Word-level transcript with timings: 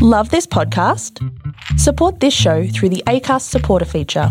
Love 0.00 0.30
this 0.30 0.46
podcast? 0.46 1.18
Support 1.76 2.20
this 2.20 2.32
show 2.32 2.68
through 2.68 2.90
the 2.90 3.02
ACAST 3.08 3.42
supporter 3.42 3.84
feature. 3.84 4.28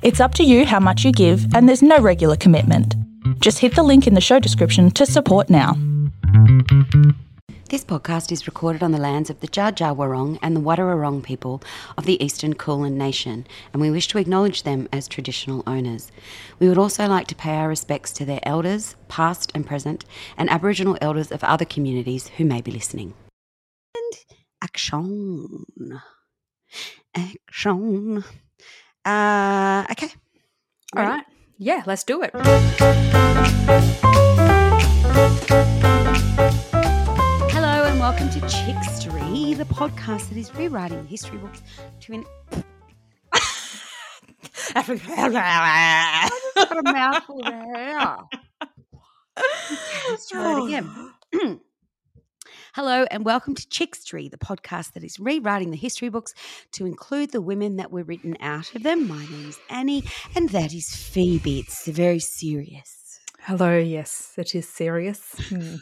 It's 0.00 0.18
up 0.18 0.34
to 0.36 0.44
you 0.44 0.64
how 0.64 0.80
much 0.80 1.04
you 1.04 1.12
give, 1.12 1.54
and 1.54 1.68
there's 1.68 1.82
no 1.82 1.98
regular 1.98 2.36
commitment. 2.36 2.96
Just 3.40 3.58
hit 3.58 3.74
the 3.74 3.82
link 3.82 4.06
in 4.06 4.14
the 4.14 4.20
show 4.22 4.38
description 4.38 4.90
to 4.92 5.04
support 5.04 5.50
now. 5.50 5.74
This 7.68 7.84
podcast 7.84 8.32
is 8.32 8.46
recorded 8.46 8.82
on 8.82 8.92
the 8.92 8.98
lands 8.98 9.28
of 9.28 9.40
the 9.40 9.46
Dja 9.46 9.72
Dja 9.72 9.94
Wurrung 9.94 10.38
and 10.40 10.56
the 10.56 10.60
Wadawurrung 10.62 11.22
people 11.22 11.62
of 11.98 12.06
the 12.06 12.16
Eastern 12.24 12.54
Kulin 12.54 12.96
Nation, 12.96 13.46
and 13.74 13.82
we 13.82 13.90
wish 13.90 14.08
to 14.08 14.16
acknowledge 14.16 14.62
them 14.62 14.88
as 14.90 15.06
traditional 15.06 15.62
owners. 15.66 16.10
We 16.58 16.70
would 16.70 16.78
also 16.78 17.06
like 17.06 17.26
to 17.26 17.34
pay 17.34 17.56
our 17.56 17.68
respects 17.68 18.10
to 18.12 18.24
their 18.24 18.40
elders, 18.42 18.96
past 19.08 19.52
and 19.54 19.66
present, 19.66 20.06
and 20.38 20.48
Aboriginal 20.48 20.96
elders 21.02 21.30
of 21.30 21.44
other 21.44 21.66
communities 21.66 22.28
who 22.38 22.46
may 22.46 22.62
be 22.62 22.72
listening. 22.72 23.12
And 23.94 24.31
action. 24.62 25.66
Action. 27.14 28.24
Uh, 29.04 29.84
okay. 29.90 30.08
All 30.96 31.02
right. 31.02 31.24
Yeah, 31.58 31.82
let's 31.86 32.04
do 32.04 32.22
it. 32.22 32.30
Hello 37.50 37.84
and 37.84 37.98
welcome 37.98 38.30
to 38.30 38.38
Chickstory, 38.40 39.56
the 39.56 39.64
podcast 39.64 40.28
that 40.28 40.38
is 40.38 40.54
rewriting 40.54 41.06
history 41.06 41.38
books 41.38 41.60
to 42.00 42.12
an. 42.12 42.24
Got 46.54 46.78
a 46.78 46.82
mouthful 46.84 47.40
there. 47.42 48.16
Let's 50.08 50.28
try 50.28 50.60
it 50.60 50.66
again. 50.66 51.60
Hello 52.74 53.04
and 53.10 53.22
welcome 53.26 53.54
to 53.54 53.66
Chickstory, 53.66 54.30
the 54.30 54.38
podcast 54.38 54.94
that 54.94 55.04
is 55.04 55.20
rewriting 55.20 55.70
the 55.72 55.76
history 55.76 56.08
books 56.08 56.32
to 56.70 56.86
include 56.86 57.30
the 57.30 57.42
women 57.42 57.76
that 57.76 57.92
were 57.92 58.02
written 58.02 58.34
out 58.40 58.74
of 58.74 58.82
them. 58.82 59.06
My 59.06 59.26
name 59.26 59.50
is 59.50 59.58
Annie, 59.68 60.04
and 60.34 60.48
that 60.48 60.72
is 60.72 60.88
Phoebe. 60.88 61.58
It's 61.60 61.86
very 61.86 62.18
serious. 62.18 63.20
Hello. 63.40 63.76
Yes, 63.76 64.32
it 64.38 64.54
is 64.54 64.66
serious. 64.66 65.34
Hmm. 65.50 65.76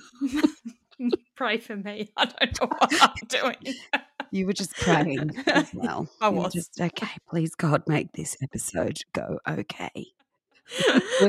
Pray 1.36 1.58
for 1.58 1.76
me. 1.76 2.10
I 2.16 2.24
don't 2.24 2.60
know 2.60 2.76
what 2.76 2.92
I'm 3.00 3.28
doing. 3.28 3.74
You 4.32 4.46
were 4.46 4.52
just 4.52 4.76
praying 4.76 5.32
as 5.48 5.74
well. 5.74 6.08
I 6.20 6.28
was. 6.28 6.52
just 6.52 6.80
okay. 6.80 7.08
Please, 7.28 7.56
God, 7.56 7.82
make 7.88 8.12
this 8.12 8.36
episode 8.40 9.00
go 9.12 9.40
okay. 9.48 10.06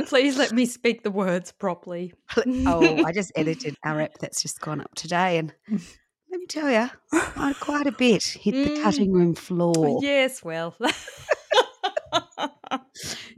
Please 0.07 0.37
let 0.37 0.51
me 0.51 0.65
speak 0.65 1.03
the 1.03 1.11
words 1.11 1.51
properly. 1.51 2.13
Oh, 2.65 3.03
I 3.03 3.11
just 3.11 3.31
edited 3.35 3.75
our 3.83 3.97
rep 3.97 4.17
that's 4.19 4.41
just 4.41 4.59
gone 4.61 4.81
up 4.81 4.93
today, 4.95 5.37
and 5.37 5.53
let 5.69 6.39
me 6.39 6.45
tell 6.47 6.69
you, 6.69 6.89
quite, 7.33 7.59
quite 7.59 7.87
a 7.87 7.91
bit 7.91 8.23
hit 8.23 8.51
the 8.53 8.71
Mm. 8.71 8.83
cutting 8.83 9.11
room 9.11 9.35
floor. 9.35 9.99
yes. 10.01 10.43
Well. 10.43 10.75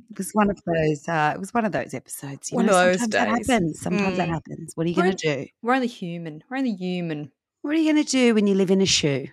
It 0.10 0.18
was 0.20 0.30
one 0.34 0.50
of 0.52 0.60
those. 0.66 1.08
Uh, 1.08 1.32
it 1.36 1.40
was 1.40 1.54
one 1.56 1.66
of 1.66 1.72
those 1.72 1.94
episodes. 1.96 2.52
You 2.52 2.58
One 2.58 2.68
know, 2.68 2.74
of 2.74 2.86
those 2.92 3.00
sometimes 3.02 3.12
that 3.48 3.50
happens. 3.50 3.80
Sometimes 3.82 4.18
that 4.18 4.28
Mm. 4.28 4.34
happens. 4.34 4.72
What 4.76 4.86
are 4.86 4.90
you 4.90 4.96
going 4.96 5.16
to 5.16 5.36
do? 5.36 5.48
We're 5.64 5.74
only 5.74 5.88
human. 5.88 6.44
We're 6.50 6.58
only 6.58 6.76
human. 6.76 7.32
What 7.64 7.74
are 7.74 7.78
you 7.80 7.92
going 7.92 8.04
to 8.06 8.12
do 8.12 8.36
when 8.36 8.46
you 8.46 8.54
live 8.54 8.70
in 8.70 8.80
a 8.82 8.86
shoe? 8.86 9.28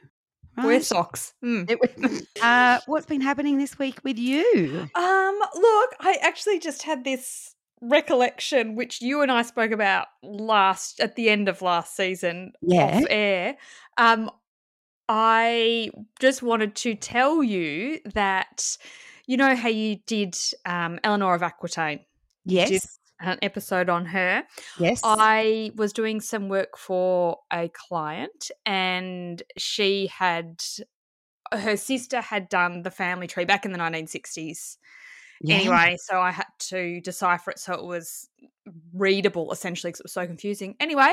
Wear 0.66 0.80
socks. 0.82 1.34
Mm. 1.44 2.26
Uh, 2.42 2.80
what's 2.86 3.04
been 3.06 3.20
happening 3.20 3.58
this 3.58 3.78
week 3.78 3.98
with 4.02 4.18
you? 4.18 4.88
Um, 4.94 5.38
look, 5.54 5.90
I 6.00 6.18
actually 6.22 6.58
just 6.58 6.82
had 6.82 7.04
this 7.04 7.54
recollection 7.82 8.76
which 8.76 9.00
you 9.02 9.20
and 9.22 9.30
I 9.32 9.42
spoke 9.42 9.70
about 9.72 10.06
last 10.22 11.00
at 11.00 11.16
the 11.16 11.28
end 11.30 11.48
of 11.48 11.60
last 11.62 11.96
season 11.96 12.52
Yeah. 12.60 12.98
off 12.98 13.04
air. 13.10 13.56
Um 13.96 14.30
I 15.08 15.90
just 16.20 16.42
wanted 16.42 16.74
to 16.76 16.94
tell 16.94 17.42
you 17.42 18.00
that 18.14 18.76
you 19.26 19.36
know 19.36 19.54
how 19.56 19.68
you 19.68 19.96
did 20.06 20.36
um 20.66 20.98
Eleanor 21.04 21.34
of 21.34 21.42
Aquitaine, 21.42 22.00
Yes. 22.44 22.98
An 23.20 23.38
episode 23.42 23.88
on 23.88 24.06
her. 24.06 24.44
Yes. 24.78 25.00
I 25.04 25.72
was 25.76 25.92
doing 25.92 26.20
some 26.20 26.48
work 26.48 26.76
for 26.78 27.38
a 27.52 27.68
client 27.68 28.50
and 28.66 29.42
she 29.56 30.06
had 30.08 30.62
her 31.52 31.76
sister 31.76 32.20
had 32.20 32.48
done 32.48 32.82
the 32.82 32.90
family 32.90 33.26
tree 33.26 33.44
back 33.44 33.64
in 33.64 33.72
the 33.72 33.78
1960s 33.78 34.76
Yeah. 35.40 35.56
anyway 35.56 35.96
so 35.98 36.20
i 36.20 36.30
had 36.30 36.46
to 36.68 37.00
decipher 37.00 37.50
it 37.50 37.58
so 37.58 37.72
it 37.74 37.84
was 37.84 38.28
readable 38.94 39.50
essentially 39.50 39.88
because 39.90 40.00
it 40.00 40.04
was 40.04 40.12
so 40.12 40.26
confusing 40.26 40.76
anyway 40.78 41.12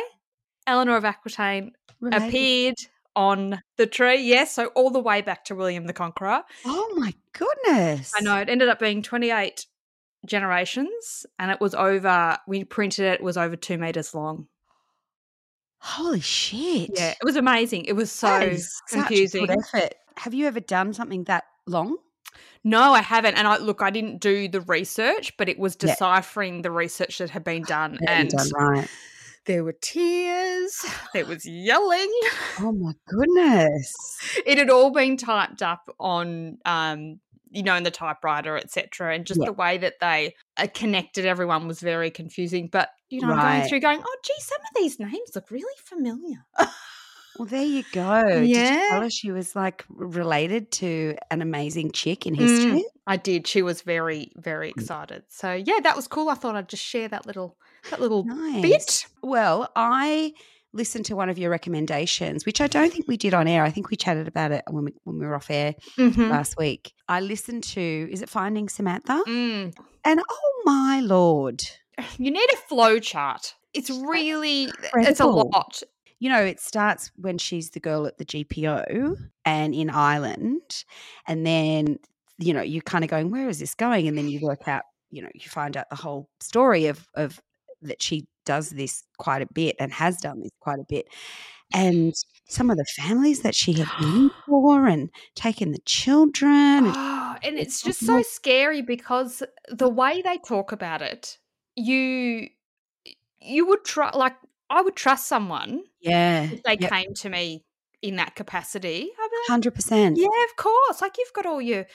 eleanor 0.68 0.96
of 0.96 1.06
aquitaine 1.06 1.72
Related- 2.02 2.28
appeared 2.28 2.76
on 3.16 3.60
the 3.78 3.88
tree 3.88 4.22
yes 4.22 4.54
so 4.54 4.68
all 4.76 4.92
the 4.92 5.00
way 5.00 5.22
back 5.24 5.44
to 5.46 5.56
william 5.56 5.88
the 5.88 5.94
conqueror 5.94 6.44
Oh 6.66 6.94
my 6.98 7.14
goodness! 7.34 8.14
i 8.16 8.22
know 8.22 8.38
it 8.38 8.48
ended 8.50 8.70
up 8.70 8.78
being 8.78 9.02
28 9.02 9.66
generations 10.28 11.26
and 11.40 11.50
it 11.52 11.60
was 11.60 11.74
over 11.74 12.38
we 12.48 12.64
printed 12.64 13.06
it, 13.06 13.14
it 13.20 13.24
was 13.24 13.38
over 13.38 13.56
two 13.56 13.78
meters 13.78 14.14
long 14.14 14.48
Holy 15.80 16.20
shit! 16.22 16.90
yeah 16.94 17.12
it 17.12 17.24
was 17.24 17.36
amazing 17.36 17.86
it 17.86 17.94
was 17.96 18.12
so 18.12 18.28
That 18.28 18.44
is 18.50 18.82
such 18.88 18.94
a 18.94 18.96
good 19.00 19.08
confusing 19.08 19.50
effort. 19.50 19.94
Have 20.18 20.34
you 20.34 20.48
ever 20.48 20.60
done 20.60 20.94
something 20.94 21.24
that 21.26 21.46
long? 21.66 21.98
no 22.64 22.94
i 22.94 23.02
haven't 23.02 23.36
and 23.36 23.48
i 23.48 23.58
look 23.58 23.82
i 23.82 23.90
didn't 23.90 24.20
do 24.20 24.48
the 24.48 24.62
research 24.62 25.36
but 25.38 25.48
it 25.50 25.58
was 25.58 25.76
Yeah. 25.82 25.92
deciphering 25.94 26.62
the 26.64 26.72
research 26.72 27.20
that 27.20 27.30
had 27.30 27.44
been 27.44 27.64
done 27.76 27.98
and 28.08 28.30
done 28.30 28.50
right. 28.56 28.88
There 29.46 29.64
were 29.64 29.78
tears. 29.80 30.86
There 31.14 31.26
was 31.26 31.46
yelling. 31.46 32.12
Oh 32.60 32.74
my 32.74 32.92
goodness! 33.08 33.94
It 34.46 34.58
had 34.58 34.70
all 34.70 34.92
been 34.92 35.16
typed 35.16 35.62
up 35.64 35.90
on, 36.02 36.58
um, 36.66 37.22
you 37.52 37.64
know, 37.64 37.76
in 37.76 37.84
the 37.84 37.92
typewriter, 37.92 38.58
etc. 38.58 39.14
And 39.16 39.26
just 39.26 39.40
Yeah. 39.40 39.46
the 39.46 39.54
way 39.54 39.78
that 39.78 39.96
they 40.02 40.34
uh, 40.58 40.68
connected 40.74 41.26
everyone 41.26 41.68
was 41.68 41.80
very 41.80 42.12
confusing. 42.12 42.70
But 42.72 42.90
you 43.10 43.22
know, 43.22 43.30
I'm 43.30 43.36
Right. 43.36 43.40
going 43.40 43.64
through, 43.64 43.80
going, 43.82 44.02
oh, 44.06 44.18
gee, 44.24 44.34
some 44.40 44.60
of 44.62 44.82
these 44.82 45.00
names 45.00 45.32
look 45.36 45.50
really 45.52 45.76
familiar. 45.86 46.46
Well, 47.36 47.46
there 47.48 47.64
you 47.64 47.84
go. 47.92 48.48
Did 48.48 48.68
you 48.70 48.78
Yeah. 48.78 48.80
tell 48.90 49.02
her 49.02 49.10
she 49.10 49.32
was 49.32 49.56
like 49.56 49.86
related 49.90 50.72
to 50.74 51.16
an 51.32 51.42
amazing 51.42 51.92
chick 51.92 52.26
in 52.26 52.34
Mm. 52.40 52.40
history? 52.42 52.84
I 53.08 53.18
did. 53.18 53.48
She 53.48 53.62
was 53.62 53.82
very, 53.82 54.32
very 54.36 54.70
excited. 54.70 55.24
So 55.30 55.54
yeah, 55.54 55.80
that 55.84 55.96
was 55.96 56.08
cool. 56.08 56.30
I 56.30 56.36
thought 56.36 56.56
I'd 56.56 56.70
just 56.70 56.84
share 56.84 57.08
that 57.08 57.26
little, 57.26 57.58
that 57.90 58.00
little 58.02 58.32
Nice. 58.32 58.62
bit. 58.62 59.06
Well, 59.24 59.72
I 59.76 60.34
listened 60.74 61.06
to 61.06 61.16
one 61.16 61.30
of 61.30 61.38
your 61.38 61.50
recommendations, 61.50 62.46
which 62.46 62.62
I 62.62 62.68
don't 62.68 62.92
think 62.92 63.08
we 63.08 63.18
did 63.18 63.34
on 63.34 63.48
air. 63.48 63.64
I 63.64 63.72
think 63.72 63.90
we 63.90 63.98
chatted 63.98 64.28
about 64.28 64.52
it 64.52 64.64
when 64.70 64.86
we, 64.86 64.94
when 65.06 65.18
we 65.20 65.26
were 65.26 65.36
off 65.36 65.50
air 65.50 65.76
Mhm. 65.98 66.30
last 66.30 66.58
week. 66.58 66.94
I 67.08 67.22
listened 67.22 67.64
to, 67.66 68.08
is 68.12 68.22
it 68.22 68.30
Finding 68.30 68.70
Samantha? 68.70 69.24
Mm. 69.28 69.74
And 70.04 70.22
oh 70.30 70.62
my 70.66 71.00
lord. 71.02 71.64
You 72.20 72.30
need 72.30 72.48
a 72.54 72.58
flow 72.58 73.00
chart. 73.00 73.56
It's 73.74 73.90
really, 73.90 74.70
it's 74.96 75.20
a 75.20 75.26
lot. 75.26 75.82
You 76.20 76.30
know, 76.30 76.42
it 76.44 76.60
starts 76.60 77.12
when 77.16 77.40
she's 77.40 77.72
the 77.72 77.80
girl 77.80 78.06
at 78.06 78.18
the 78.20 78.26
GPO 78.26 79.16
and 79.46 79.74
in 79.74 79.90
Ireland. 79.90 80.84
And 81.28 81.44
then, 81.46 81.98
you 82.38 82.54
know, 82.54 82.62
you're 82.62 82.84
kind 82.84 83.04
of 83.04 83.10
going, 83.10 83.32
where 83.32 83.50
is 83.50 83.58
this 83.60 83.74
going? 83.74 84.08
And 84.08 84.16
then 84.16 84.28
you 84.28 84.40
work 84.42 84.68
out, 84.68 84.84
you 85.10 85.24
know, 85.24 85.30
you 85.34 85.50
find 85.50 85.76
out 85.76 85.90
the 85.90 85.96
whole 85.96 86.30
story 86.40 86.86
of, 86.86 87.08
of 87.16 87.42
that 87.82 88.00
she 88.02 88.28
does 88.48 88.72
this 88.72 89.04
quite 89.18 89.42
a 89.42 89.48
bit 89.54 89.76
and 89.80 89.92
has 89.94 90.18
done 90.18 90.42
this 90.42 90.52
quite 90.62 90.80
a 90.80 90.86
bit. 90.88 91.06
And 91.74 92.16
some 92.48 92.70
of 92.70 92.78
the 92.78 92.86
families 92.96 93.42
that 93.42 93.54
she 93.54 93.74
had 93.74 93.90
been 94.00 94.32
for 94.48 94.88
and 94.88 95.10
taken 95.36 95.72
the 95.74 95.82
children. 95.86 96.88
and- 96.88 96.94
Oh, 96.96 97.36
and 97.44 97.60
it's 97.60 97.82
just 97.84 98.04
so 98.06 98.22
scary 98.24 98.82
because 98.82 99.44
the 99.70 99.90
way 99.90 100.22
they 100.24 100.40
talk 100.48 100.72
about 100.72 101.02
it, 101.04 101.38
you 101.76 102.48
you 103.40 103.68
would 103.68 103.84
try 103.86 104.10
like 104.16 104.34
I 104.70 104.82
would 104.82 104.96
trust 104.96 105.28
someone 105.28 105.84
yeah. 106.02 106.44
if 106.46 106.64
they 106.64 106.78
yep, 106.80 106.90
came 106.90 107.14
to 107.16 107.30
me 107.30 107.64
in 108.02 108.16
that 108.16 108.36
capacity. 108.36 109.10
Like, 109.50 109.62
100%. 109.64 110.18
yeah, 110.18 110.26
of 110.26 110.56
course. 110.56 111.02
Like 111.02 111.18
you've 111.18 111.34
got 111.34 111.46
all 111.46 111.62
your 111.62 111.86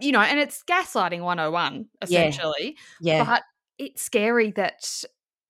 you 0.00 0.12
know, 0.12 0.20
and 0.20 0.38
it's 0.38 0.62
gaslighting 0.62 1.20
101 1.20 1.86
Yeah. 2.08 2.20
essentially. 2.22 2.76
Yeah. 3.00 3.24
But 3.24 3.42
it's 3.78 4.02
scary 4.02 4.52
that 4.52 5.04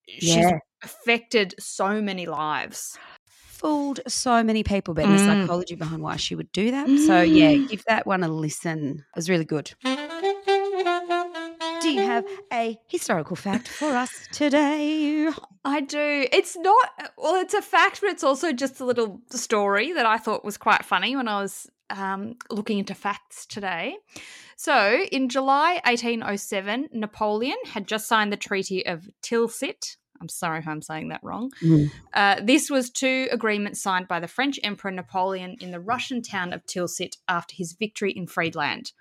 she's 0.08 0.36
Yeah. 0.36 0.58
affected 0.82 1.54
so 1.58 2.00
many 2.02 2.26
lives. 2.26 2.98
fooled 3.26 4.00
so 4.06 4.42
many 4.42 4.62
people, 4.62 4.92
but 4.92 5.04
the 5.06 5.12
Mm. 5.14 5.24
psychology 5.24 5.74
behind 5.74 6.02
why 6.02 6.16
she 6.16 6.34
would 6.34 6.52
do 6.52 6.70
that. 6.70 6.86
So 6.98 7.22
yeah, 7.22 7.52
Mm. 7.52 7.68
give 7.70 7.82
that 7.86 8.06
one 8.06 8.22
a 8.22 8.28
listen. 8.28 8.98
It 8.98 9.16
was 9.16 9.30
really 9.30 9.46
good. 9.46 9.72
Do 11.80 11.90
you 11.92 12.02
have 12.02 12.24
a 12.52 12.78
historical 12.88 13.36
fact 13.36 13.68
for 13.68 13.94
us 13.96 14.26
today? 14.32 15.30
I 15.64 15.80
do. 15.80 16.26
It's 16.32 16.56
not 16.56 17.12
well, 17.16 17.36
it's 17.40 17.54
a 17.54 17.62
fact, 17.62 18.00
but 18.02 18.10
it's 18.10 18.24
also 18.24 18.52
just 18.52 18.80
a 18.80 18.84
little 18.84 19.20
story 19.30 19.92
that 19.92 20.04
I 20.06 20.18
thought 20.18 20.44
was 20.44 20.56
quite 20.58 20.84
funny 20.84 21.14
when 21.16 21.28
I 21.28 21.40
was 21.40 21.70
um, 21.90 22.36
looking 22.50 22.78
into 22.78 22.94
facts 22.94 23.46
today. 23.46 23.96
So, 24.56 25.04
in 25.10 25.28
July 25.28 25.80
1807, 25.84 26.90
Napoleon 26.92 27.56
had 27.66 27.86
just 27.86 28.06
signed 28.06 28.32
the 28.32 28.36
Treaty 28.36 28.86
of 28.86 29.08
Tilsit. 29.22 29.96
I'm 30.20 30.28
sorry 30.28 30.60
if 30.60 30.68
I'm 30.68 30.80
saying 30.80 31.08
that 31.08 31.24
wrong. 31.24 31.50
Mm. 31.62 31.90
Uh, 32.12 32.40
this 32.42 32.70
was 32.70 32.90
two 32.90 33.28
agreements 33.32 33.82
signed 33.82 34.08
by 34.08 34.20
the 34.20 34.28
French 34.28 34.60
Emperor 34.62 34.92
Napoleon 34.92 35.56
in 35.60 35.70
the 35.70 35.80
Russian 35.80 36.22
town 36.22 36.52
of 36.52 36.64
Tilsit 36.66 37.16
after 37.28 37.54
his 37.56 37.72
victory 37.72 38.12
in 38.12 38.26
Friedland. 38.26 38.92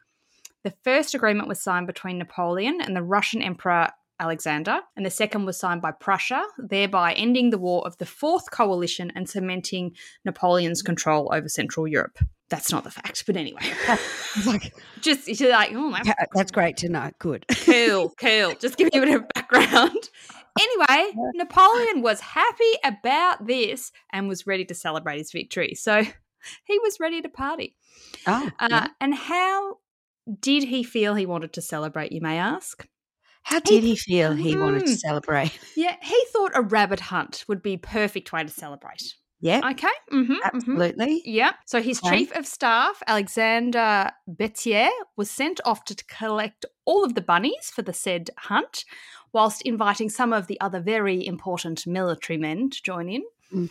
The 0.63 0.73
first 0.83 1.13
agreement 1.13 1.47
was 1.47 1.61
signed 1.61 1.87
between 1.87 2.17
Napoleon 2.17 2.79
and 2.81 2.95
the 2.95 3.03
Russian 3.03 3.41
Emperor 3.41 3.89
Alexander, 4.19 4.79
and 4.95 5.05
the 5.05 5.09
second 5.09 5.45
was 5.45 5.57
signed 5.57 5.81
by 5.81 5.91
Prussia, 5.91 6.43
thereby 6.57 7.13
ending 7.13 7.49
the 7.49 7.57
War 7.57 7.85
of 7.85 7.97
the 7.97 8.05
Fourth 8.05 8.51
Coalition 8.51 9.11
and 9.15 9.29
cementing 9.29 9.95
Napoleon's 10.23 10.81
control 10.81 11.29
over 11.33 11.49
Central 11.49 11.87
Europe. 11.87 12.17
That's 12.55 12.71
not 12.71 12.83
the 12.83 12.91
fact, 12.91 13.25
but 13.25 13.35
anyway. 13.35 13.61
like, 14.45 14.73
just 15.01 15.27
you're 15.39 15.49
like, 15.51 15.71
oh 15.73 15.89
my 15.89 16.01
that's 16.35 16.51
great 16.51 16.77
to 16.77 16.89
know. 16.89 17.09
Good. 17.19 17.45
cool, 17.65 18.13
cool. 18.17 18.53
Just 18.59 18.77
give 18.77 18.89
you 18.93 19.01
a 19.01 19.05
bit 19.05 19.15
of 19.15 19.27
background. 19.33 20.09
Anyway, 20.59 21.13
Napoleon 21.33 22.03
was 22.03 22.19
happy 22.19 22.71
about 22.83 23.47
this 23.47 23.91
and 24.11 24.27
was 24.27 24.45
ready 24.45 24.65
to 24.65 24.75
celebrate 24.75 25.17
his 25.17 25.31
victory. 25.31 25.73
So 25.73 26.03
he 26.65 26.79
was 26.79 26.99
ready 26.99 27.21
to 27.23 27.29
party. 27.29 27.75
Oh, 28.27 28.49
Uh, 28.59 28.67
yeah. 28.69 28.87
And 29.01 29.15
how 29.15 29.77
did 30.39 30.63
he 30.63 30.83
feel 30.83 31.15
he 31.15 31.25
wanted 31.25 31.53
to 31.53 31.61
celebrate, 31.61 32.11
you 32.11 32.21
may 32.21 32.37
ask? 32.37 32.87
how 33.45 33.59
did 33.59 33.83
he 33.83 33.95
feel 33.97 34.31
he 34.33 34.55
wanted 34.55 34.85
to 34.85 34.93
Mm. 34.93 34.97
celebrate? 34.97 35.59
Yeah, 35.75 35.97
he 36.01 36.23
thought 36.31 36.51
a 36.55 36.61
rabbit 36.61 36.99
hunt 37.01 37.43
would 37.49 37.61
be 37.61 37.75
perfect 37.75 38.31
way 38.31 38.41
to 38.43 38.49
celebrate. 38.49 39.15
Yeah, 39.43 39.59
Okay. 39.71 39.87
Mm-hmm, 40.11 40.35
absolutely. 40.43 41.21
Yeah. 41.25 41.51
So 41.65 41.81
his 41.81 41.99
Okay. 42.01 42.17
chief 42.19 42.31
of 42.35 42.45
staff, 42.47 43.03
Alexander 43.07 44.11
Berthier, 44.25 44.89
was 45.17 45.29
sent 45.29 45.59
off 45.65 45.83
to 45.85 45.95
collect 46.07 46.65
all 46.85 47.03
of 47.03 47.13
the 47.13 47.21
bunnies 47.21 47.69
for 47.75 47.81
the 47.81 47.91
said 47.93 48.29
hunt, 48.37 48.85
whilst 49.33 49.61
inviting 49.63 50.09
some 50.09 50.31
of 50.31 50.47
the 50.47 50.59
other 50.61 50.79
very 50.79 51.25
important 51.25 51.85
military 51.85 52.37
men 52.37 52.69
to 52.69 52.81
join 52.81 53.09
in. 53.09 53.23
Mhm. 53.53 53.69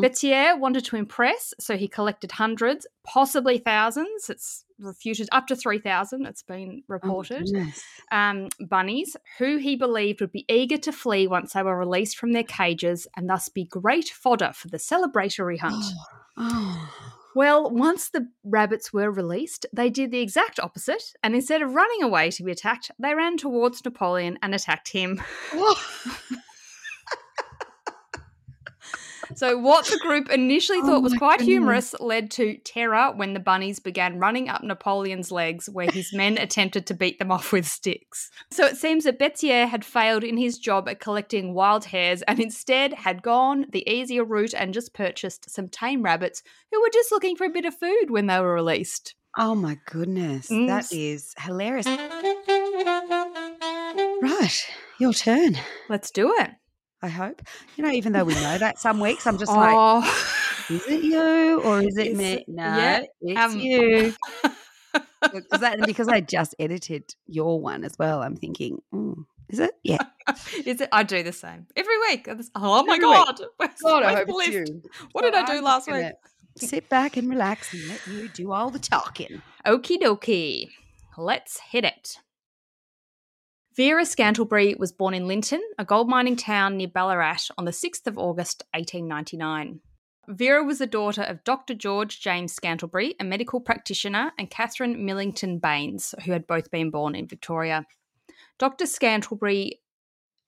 Berthier 0.00 0.56
wanted 0.56 0.84
to 0.86 0.96
impress, 0.96 1.52
so 1.60 1.76
he 1.76 1.88
collected 1.88 2.32
hundreds, 2.32 2.86
possibly 3.04 3.58
thousands. 3.58 4.30
It's 4.30 4.64
refuted 4.78 5.28
up 5.32 5.46
to 5.48 5.56
3,000, 5.56 6.26
it's 6.26 6.42
been 6.42 6.82
Oh, 6.82 6.92
reported. 6.94 7.44
goodness. 7.46 7.82
um, 8.12 8.48
bunnies, 8.60 9.16
who 9.38 9.56
he 9.56 9.74
believed 9.76 10.20
would 10.20 10.32
be 10.32 10.44
eager 10.48 10.76
to 10.78 10.92
flee 10.92 11.26
once 11.26 11.52
they 11.54 11.62
were 11.62 11.76
released 11.78 12.16
from 12.18 12.32
their 12.32 12.44
cages 12.44 13.06
and 13.16 13.28
thus 13.28 13.48
be 13.48 13.64
great 13.64 14.08
fodder 14.08 14.52
for 14.54 14.68
the 14.68 14.78
celebratory 14.78 15.58
hunt. 15.58 15.84
Oh. 16.38 16.92
Well, 17.34 17.70
once 17.70 18.08
the 18.10 18.28
rabbits 18.44 18.92
were 18.94 19.10
released, 19.10 19.64
they 19.72 19.88
did 19.90 20.10
the 20.10 20.20
exact 20.20 20.58
opposite, 20.60 21.14
and 21.22 21.34
instead 21.34 21.60
of 21.62 21.74
running 21.74 22.02
away 22.02 22.30
to 22.30 22.42
be 22.42 22.52
attacked, 22.52 22.90
they 22.98 23.14
ran 23.14 23.36
towards 23.38 23.82
Napoleon 23.84 24.38
and 24.42 24.54
attacked 24.54 24.88
him. 24.88 25.22
So, 29.34 29.58
what 29.58 29.86
the 29.86 29.98
group 29.98 30.30
initially 30.30 30.78
Oh 30.82 30.86
thought 30.86 31.02
was 31.02 31.14
quite 31.14 31.38
goodness. 31.38 31.52
humorous 31.54 31.94
led 32.00 32.30
to 32.32 32.56
terror 32.58 33.12
when 33.14 33.34
the 33.34 33.40
bunnies 33.40 33.78
began 33.80 34.18
running 34.18 34.48
up 34.48 34.62
Napoleon's 34.62 35.30
legs, 35.32 35.68
where 35.68 35.90
his 35.90 36.12
men 36.12 36.38
attempted 36.40 36.86
to 36.86 36.94
beat 36.94 37.18
them 37.18 37.30
off 37.30 37.52
with 37.52 37.66
sticks. 37.66 38.30
So, 38.50 38.66
it 38.66 38.76
seems 38.76 39.04
that 39.04 39.18
Berthier 39.18 39.66
had 39.66 39.84
failed 39.84 40.24
in 40.24 40.36
his 40.36 40.58
job 40.58 40.88
at 40.88 41.00
collecting 41.00 41.54
wild 41.54 41.86
hares 41.86 42.22
and 42.22 42.40
instead 42.40 42.92
had 42.94 43.22
gone 43.22 43.66
the 43.70 43.88
easier 43.90 44.24
route 44.24 44.54
and 44.54 44.74
just 44.74 44.94
purchased 44.94 45.50
some 45.50 45.68
tame 45.68 46.02
rabbits 46.02 46.42
who 46.72 46.80
were 46.80 46.90
just 46.92 47.10
looking 47.12 47.36
for 47.36 47.44
a 47.44 47.50
bit 47.50 47.64
of 47.64 47.74
food 47.74 48.10
when 48.10 48.26
they 48.26 48.40
were 48.40 48.54
released. 48.54 49.14
Oh 49.38 49.54
my 49.54 49.78
goodness. 49.86 50.48
Mm. 50.48 50.66
That 50.66 50.90
is 50.92 51.34
hilarious. 51.38 51.86
Right. 54.22 54.66
Your 54.98 55.12
turn. 55.12 55.58
Let's 55.88 56.10
do 56.10 56.32
it. 56.38 56.50
I 57.02 57.08
hope. 57.08 57.42
You 57.76 57.84
know, 57.84 57.90
even 57.90 58.12
though 58.12 58.24
we 58.24 58.34
know 58.34 58.58
that 58.58 58.78
some 58.78 59.00
weeks 59.00 59.26
I'm 59.26 59.38
just 59.38 59.52
like, 59.52 59.74
oh. 59.74 60.34
is 60.70 60.86
it 60.86 61.04
you 61.04 61.60
or 61.62 61.80
is 61.80 61.96
it 61.96 62.08
It's- 62.08 62.16
me? 62.16 62.44
No, 62.48 62.64
yeah, 62.64 63.02
it's 63.20 63.40
um, 63.54 63.58
you. 63.58 64.14
Because 65.20 65.60
that, 65.60 65.84
because 65.84 66.08
I 66.08 66.20
just 66.20 66.54
edited 66.58 67.14
your 67.26 67.60
one 67.60 67.84
as 67.84 67.98
well. 67.98 68.22
I'm 68.22 68.36
thinking, 68.36 68.78
mm, 68.94 69.24
is 69.48 69.58
it? 69.58 69.72
Yeah. 69.82 69.98
Is 70.64 70.80
it? 70.80 70.88
I 70.92 71.02
do 71.02 71.22
the 71.22 71.32
same 71.32 71.66
every 71.76 71.98
week. 72.00 72.28
Oh 72.54 72.84
my 72.84 72.94
Every 72.94 72.98
god! 73.04 73.40
I 73.60 74.14
hope 74.14 74.26
it's 74.28 74.48
you. 74.48 74.82
What 75.12 75.22
did 75.22 75.34
I 75.34 75.44
do 75.44 75.58
I'm 75.58 75.64
last 75.64 75.90
week? 75.90 76.12
Sit 76.56 76.88
back 76.88 77.16
and 77.16 77.28
relax 77.28 77.72
and 77.72 77.88
let 77.88 78.06
you 78.06 78.28
do 78.28 78.52
all 78.52 78.70
the 78.70 78.78
talking. 78.78 79.42
Okie 79.66 79.98
dokie. 79.98 80.68
Let's 81.18 81.60
hit 81.60 81.84
it. 81.84 82.18
Vera 83.76 84.06
Scantlebury 84.06 84.74
was 84.78 84.90
born 84.90 85.12
in 85.12 85.28
Linton, 85.28 85.60
a 85.78 85.84
gold 85.84 86.08
mining 86.08 86.36
town 86.36 86.78
near 86.78 86.88
Ballarat, 86.88 87.50
on 87.58 87.66
the 87.66 87.72
6th 87.72 88.06
of 88.06 88.16
August 88.16 88.64
1899. 88.72 89.80
Vera 90.28 90.64
was 90.64 90.78
the 90.78 90.86
daughter 90.86 91.20
of 91.20 91.44
Dr. 91.44 91.74
George 91.74 92.18
James 92.18 92.54
Scantlebury, 92.54 93.16
a 93.20 93.24
medical 93.24 93.60
practitioner, 93.60 94.32
and 94.38 94.48
Catherine 94.48 95.04
Millington 95.04 95.58
Baines, 95.58 96.14
who 96.24 96.32
had 96.32 96.46
both 96.46 96.70
been 96.70 96.90
born 96.90 97.14
in 97.14 97.28
Victoria. 97.28 97.84
Dr. 98.58 98.86
Scantlebury, 98.86 99.82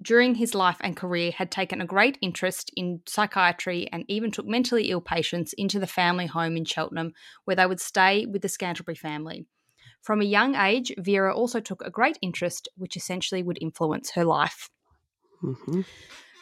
during 0.00 0.36
his 0.36 0.54
life 0.54 0.78
and 0.81 0.96
career, 0.96 1.31
had 1.32 1.50
taken 1.50 1.82
a 1.82 1.86
great 1.86 2.16
interest 2.22 2.70
in 2.76 3.02
psychiatry 3.06 3.90
and 3.92 4.06
even 4.08 4.31
took 4.31 4.46
mentally 4.46 4.90
ill 4.90 5.02
patients 5.02 5.52
into 5.58 5.78
the 5.78 5.86
family 5.86 6.24
home 6.24 6.56
in 6.56 6.64
Cheltenham, 6.64 7.12
where 7.44 7.56
they 7.56 7.66
would 7.66 7.81
stay 7.81 8.24
with 8.24 8.40
the 8.40 8.48
Scantlebury 8.48 8.96
family. 8.96 9.44
From 10.02 10.20
a 10.20 10.24
young 10.24 10.54
age, 10.54 10.92
Vera 10.98 11.34
also 11.34 11.60
took 11.60 11.82
a 11.84 11.90
great 11.90 12.18
interest, 12.22 12.68
which 12.76 12.96
essentially 12.96 13.42
would 13.42 13.58
influence 13.60 14.12
her 14.12 14.24
life. 14.24 14.70
Mm-hmm. 15.42 15.82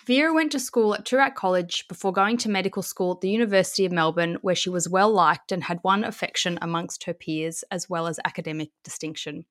Vera 0.07 0.33
went 0.33 0.53
to 0.53 0.61
school 0.61 0.95
at 0.95 1.05
Toorak 1.05 1.35
College 1.35 1.89
before 1.89 2.13
going 2.13 2.37
to 2.39 2.49
medical 2.49 2.83
school 2.83 3.15
at 3.15 3.23
the 3.23 3.31
University 3.31 3.85
of 3.85 3.91
Melbourne, 3.91 4.39
where 4.41 4.55
she 4.55 4.71
was 4.71 4.89
well 4.89 5.11
liked 5.11 5.51
and 5.51 5.65
had 5.65 5.81
won 5.83 6.05
affection 6.05 6.61
amongst 6.63 7.05
her 7.05 7.13
peers 7.13 7.65
as 7.73 7.91
well 7.91 8.07
as 8.07 8.21
academic 8.25 8.71
distinction. 8.85 9.47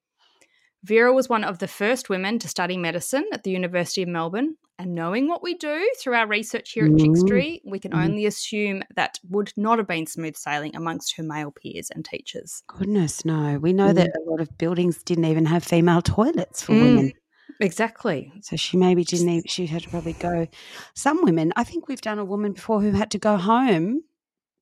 Vera 0.82 1.12
was 1.12 1.28
one 1.28 1.44
of 1.44 1.60
the 1.60 1.68
first 1.68 2.10
women 2.10 2.40
to 2.40 2.48
study 2.48 2.78
medicine 2.78 3.26
at 3.34 3.44
the 3.44 3.52
University 3.52 4.04
of 4.04 4.08
Melbourne, 4.08 4.56
and 4.78 4.94
knowing 4.94 5.28
what 5.28 5.42
we 5.42 5.54
do 5.56 5.90
through 6.02 6.16
our 6.16 6.28
research 6.28 6.72
here 6.74 6.86
at 6.86 6.92
Mm. 6.92 7.00
Chickstory, 7.00 7.62
we 7.66 7.80
can 7.80 7.92
Mm. 7.92 8.04
only 8.06 8.26
assume 8.26 8.84
that 8.96 9.20
would 9.30 9.54
not 9.56 9.78
have 9.78 9.88
been 9.88 10.06
smooth 10.06 10.36
sailing 10.36 10.76
amongst 10.76 11.16
her 11.16 11.24
male 11.24 11.52
peers 11.52 11.90
and 11.92 12.04
teachers. 12.04 12.64
Goodness, 12.68 13.24
no. 13.26 13.58
We 13.60 13.74
know 13.74 13.94
that 13.94 14.10
a 14.10 14.30
lot 14.30 14.42
of 14.42 14.58
buildings 14.58 15.02
didn't 15.04 15.26
even 15.26 15.46
have 15.46 15.64
female 15.64 16.02
toilets 16.02 16.62
for 16.64 16.74
Mm. 16.74 16.82
women. 16.84 17.14
Exactly. 17.62 18.34
So 18.42 18.58
she 18.58 18.76
maybe 18.76 19.06
didn't 19.06 19.30
even, 19.30 19.44
she 19.48 19.66
had 19.68 19.84
to 19.84 19.90
probably 19.90 20.14
go. 20.14 20.48
Some 20.94 21.24
women, 21.24 21.54
I 21.56 21.64
think 21.64 21.88
we've 21.88 22.02
done 22.02 22.20
a 22.20 22.26
woman 22.26 22.52
before 22.52 22.82
who 22.82 22.92
had 22.92 23.10
to 23.12 23.18
go 23.18 23.38
home 23.38 24.02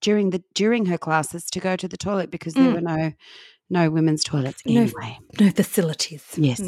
during 0.01 0.29
the 0.29 0.43
during 0.53 0.85
her 0.87 0.97
classes 0.97 1.45
to 1.45 1.59
go 1.59 1.75
to 1.75 1.87
the 1.87 1.97
toilet 1.97 2.29
because 2.29 2.53
there 2.53 2.69
Mm. 2.69 2.73
were 2.75 2.81
no 2.81 3.13
no 3.69 3.89
women's 3.89 4.23
toilets 4.23 4.61
No. 4.65 4.81
anyway. 4.81 5.17
No 5.39 5.49
facilities. 5.49 6.23
Yes. 6.37 6.59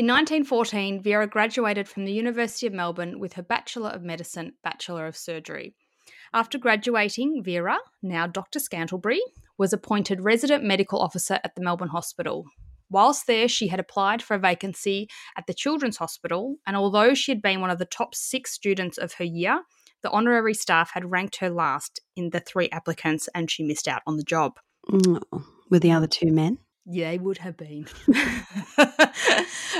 In 0.00 0.06
1914, 0.06 1.02
Vera 1.02 1.26
graduated 1.26 1.86
from 1.86 2.06
the 2.06 2.12
University 2.14 2.66
of 2.66 2.72
Melbourne 2.72 3.20
with 3.20 3.34
her 3.34 3.42
Bachelor 3.42 3.90
of 3.90 4.02
Medicine, 4.02 4.54
Bachelor 4.64 5.06
of 5.06 5.14
Surgery. 5.14 5.74
After 6.32 6.56
graduating, 6.56 7.42
Vera, 7.44 7.76
now 8.02 8.26
Dr. 8.26 8.60
Scantlebury, 8.60 9.20
was 9.58 9.74
appointed 9.74 10.22
resident 10.22 10.64
medical 10.64 10.98
officer 11.02 11.38
at 11.44 11.54
the 11.54 11.60
Melbourne 11.60 11.90
Hospital. 11.90 12.46
Whilst 12.88 13.26
there, 13.26 13.46
she 13.46 13.68
had 13.68 13.78
applied 13.78 14.22
for 14.22 14.36
a 14.36 14.38
vacancy 14.38 15.06
at 15.36 15.46
the 15.46 15.52
Children's 15.52 15.98
Hospital, 15.98 16.56
and 16.66 16.78
although 16.78 17.12
she 17.12 17.30
had 17.30 17.42
been 17.42 17.60
one 17.60 17.68
of 17.68 17.78
the 17.78 17.84
top 17.84 18.14
six 18.14 18.52
students 18.52 18.96
of 18.96 19.12
her 19.12 19.24
year, 19.24 19.64
the 20.02 20.10
honorary 20.12 20.54
staff 20.54 20.92
had 20.94 21.10
ranked 21.10 21.36
her 21.40 21.50
last 21.50 22.00
in 22.16 22.30
the 22.30 22.40
three 22.40 22.70
applicants 22.70 23.28
and 23.34 23.50
she 23.50 23.62
missed 23.62 23.86
out 23.86 24.00
on 24.06 24.16
the 24.16 24.24
job. 24.24 24.60
Mm, 24.88 25.20
With 25.68 25.82
the 25.82 25.92
other 25.92 26.06
two 26.06 26.32
men. 26.32 26.56
Yeah, 26.86 27.10
they 27.10 27.18
would 27.18 27.38
have 27.38 27.56
been. 27.56 27.86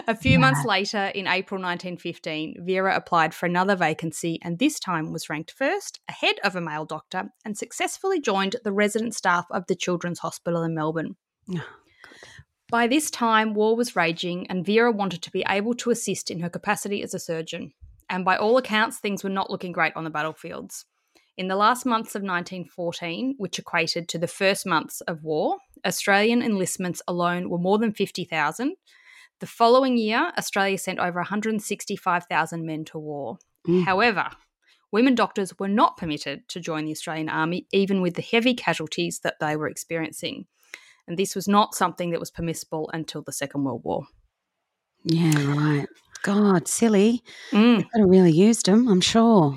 a 0.07 0.15
few 0.15 0.39
months 0.39 0.65
later, 0.65 1.07
in 1.07 1.27
April 1.27 1.61
1915, 1.61 2.57
Vera 2.61 2.95
applied 2.95 3.35
for 3.35 3.47
another 3.47 3.75
vacancy 3.75 4.39
and 4.43 4.59
this 4.59 4.79
time 4.79 5.13
was 5.13 5.31
ranked 5.31 5.53
first, 5.53 6.01
ahead 6.09 6.37
of 6.45 6.55
a 6.55 6.61
male 6.61 6.85
doctor, 6.85 7.31
and 7.45 7.57
successfully 7.57 8.21
joined 8.21 8.57
the 8.65 8.73
resident 8.73 9.15
staff 9.15 9.47
of 9.51 9.67
the 9.67 9.75
Children's 9.75 10.21
Hospital 10.21 10.63
in 10.63 10.75
Melbourne. 10.75 11.17
Oh, 11.55 11.67
By 12.69 12.87
this 12.87 13.11
time, 13.11 13.55
war 13.55 13.75
was 13.75 13.97
raging, 13.97 14.47
and 14.49 14.65
Vera 14.65 14.93
wanted 14.93 15.23
to 15.23 15.31
be 15.31 15.45
able 15.49 15.75
to 15.75 15.91
assist 15.91 16.31
in 16.31 16.41
her 16.41 16.51
capacity 16.51 17.03
as 17.03 17.15
a 17.15 17.19
surgeon. 17.19 17.73
And 18.09 18.25
by 18.25 18.37
all 18.37 18.57
accounts, 18.59 18.99
things 18.99 19.25
were 19.25 19.31
not 19.31 19.51
looking 19.51 19.73
great 19.73 19.97
on 19.97 20.05
the 20.05 20.11
battlefields. 20.11 20.85
In 21.41 21.49
the 21.49 21.57
last 21.57 21.87
months 21.87 22.15
of 22.15 22.21
1914, 22.21 23.37
which 23.39 23.59
equated 23.59 24.11
to 24.11 24.19
the 24.19 24.27
first 24.27 24.67
months 24.67 25.01
of 25.01 25.25
war, 25.25 25.57
Australian 25.87 26.43
enlistments 26.43 27.01
alone 27.09 27.49
were 27.49 27.57
more 27.57 27.79
than 27.79 27.95
50,000. 27.95 28.75
The 29.39 29.47
following 29.47 29.97
year, 29.97 30.33
Australia 30.37 30.77
sent 30.77 30.99
over 30.99 31.21
165,000 31.21 32.67
men 32.67 32.85
to 32.85 32.99
war. 32.99 33.39
Mm. 33.67 33.87
However, 33.87 34.29
women 34.93 35.15
doctors 35.15 35.59
were 35.59 35.67
not 35.67 35.97
permitted 35.97 36.47
to 36.49 36.61
join 36.61 36.85
the 36.85 36.93
Australian 36.93 37.31
Army, 37.31 37.67
even 37.73 38.03
with 38.03 38.17
the 38.17 38.29
heavy 38.31 38.53
casualties 38.53 39.21
that 39.21 39.41
they 39.41 39.57
were 39.57 39.67
experiencing. 39.67 40.45
And 41.09 41.17
this 41.17 41.35
was 41.35 41.49
not 41.49 41.75
something 41.75 42.11
that 42.11 42.21
was 42.21 42.31
permissible 42.31 42.91
until 42.93 43.23
the 43.23 43.33
Second 43.33 43.65
World 43.65 43.81
War. 43.83 44.03
Yeah, 45.05 45.57
right. 45.57 45.89
God, 46.23 46.69
silly. 46.69 47.23
Mm. 47.51 47.79
They 47.79 47.83
could 47.85 48.01
have 48.01 48.11
really 48.11 48.31
used 48.31 48.67
them, 48.67 48.89
I'm 48.89 49.01
sure. 49.01 49.57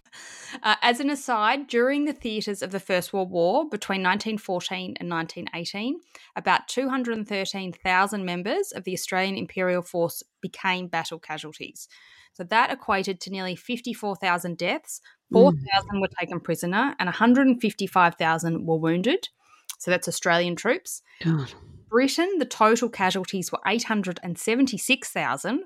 Uh, 0.63 0.75
as 0.81 1.01
an 1.01 1.09
aside, 1.09 1.67
during 1.67 2.05
the 2.05 2.13
theatres 2.13 2.61
of 2.61 2.71
the 2.71 2.79
First 2.79 3.11
World 3.11 3.29
War 3.29 3.67
between 3.69 4.01
1914 4.01 4.95
and 4.97 5.09
1918, 5.09 5.99
about 6.37 6.69
213,000 6.69 8.25
members 8.25 8.71
of 8.71 8.85
the 8.85 8.93
Australian 8.93 9.35
Imperial 9.35 9.81
Force 9.81 10.23
became 10.41 10.87
battle 10.87 11.19
casualties. 11.19 11.89
So 12.31 12.45
that 12.45 12.71
equated 12.71 13.19
to 13.21 13.29
nearly 13.29 13.57
54,000 13.57 14.57
deaths, 14.57 15.01
4,000 15.33 15.99
were 15.99 16.07
taken 16.17 16.39
prisoner, 16.39 16.95
and 16.97 17.07
155,000 17.07 18.65
were 18.65 18.77
wounded. 18.77 19.27
So 19.79 19.91
that's 19.91 20.07
Australian 20.07 20.55
troops. 20.55 21.01
God. 21.23 21.53
Britain, 21.89 22.39
the 22.39 22.45
total 22.45 22.89
casualties 22.89 23.51
were 23.51 23.59
876,000, 23.67 25.63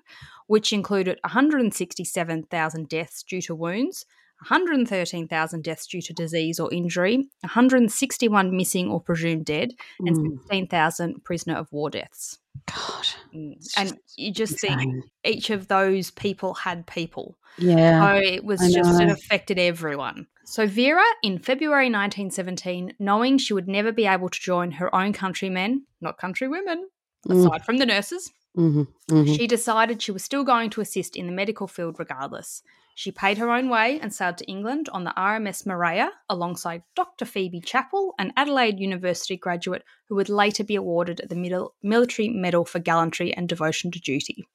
which 0.47 0.73
included 0.73 1.19
167,000 1.23 2.89
deaths 2.89 3.23
due 3.23 3.41
to 3.43 3.55
wounds, 3.55 4.05
113,000 4.41 5.63
deaths 5.63 5.87
due 5.87 6.01
to 6.01 6.13
disease 6.13 6.59
or 6.59 6.71
injury, 6.73 7.27
161 7.41 8.55
missing 8.55 8.89
or 8.89 9.01
presumed 9.01 9.45
dead, 9.45 9.73
and 9.99 10.15
Mm. 10.15 10.39
16,000 10.49 11.23
prisoner 11.23 11.55
of 11.55 11.71
war 11.71 11.89
deaths. 11.89 12.39
God. 12.67 13.07
Mm. 13.33 13.55
And 13.77 13.99
you 14.15 14.31
just 14.31 14.59
think 14.59 15.05
each 15.23 15.49
of 15.49 15.67
those 15.67 16.11
people 16.11 16.53
had 16.53 16.85
people. 16.87 17.37
Yeah. 17.57 18.13
So 18.15 18.21
it 18.21 18.43
was 18.43 18.59
just, 18.59 19.01
it 19.01 19.09
affected 19.09 19.57
everyone. 19.59 20.27
So 20.45 20.65
Vera, 20.67 21.03
in 21.23 21.39
February 21.39 21.89
1917, 21.89 22.93
knowing 22.99 23.37
she 23.37 23.53
would 23.53 23.67
never 23.67 23.91
be 23.91 24.05
able 24.05 24.29
to 24.29 24.39
join 24.39 24.71
her 24.71 24.93
own 24.95 25.13
countrymen, 25.13 25.85
not 26.01 26.19
countrywomen, 26.19 26.83
Mm. 27.27 27.45
aside 27.45 27.65
from 27.65 27.77
the 27.77 27.85
nurses, 27.85 28.31
hmm 28.55 28.83
hmm 29.09 29.23
she 29.25 29.47
decided 29.47 30.01
she 30.01 30.11
was 30.11 30.23
still 30.23 30.43
going 30.43 30.69
to 30.69 30.81
assist 30.81 31.15
in 31.15 31.25
the 31.25 31.31
medical 31.33 31.67
field 31.67 31.95
regardless. 31.99 32.61
She 32.97 33.11
paid 33.11 33.37
her 33.37 33.51
own 33.51 33.69
way 33.69 33.99
and 33.99 34.11
sailed 34.11 34.39
to 34.39 34.49
England 34.49 34.89
on 34.91 35.03
the 35.03 35.13
RMS 35.15 35.67
Maria 35.67 36.13
alongside 36.27 36.81
Dr. 36.95 37.25
Phoebe 37.25 37.61
Chapple, 37.61 38.13
an 38.17 38.33
Adelaide 38.35 38.79
University 38.79 39.37
graduate 39.37 39.83
who 40.09 40.15
would 40.15 40.29
later 40.29 40.63
be 40.63 40.73
awarded 40.73 41.21
the 41.29 41.35
Mil- 41.35 41.75
Military 41.83 42.27
Medal 42.27 42.65
for 42.65 42.79
Gallantry 42.79 43.31
and 43.31 43.47
Devotion 43.47 43.91
to 43.91 43.99
Duty. 43.99 44.47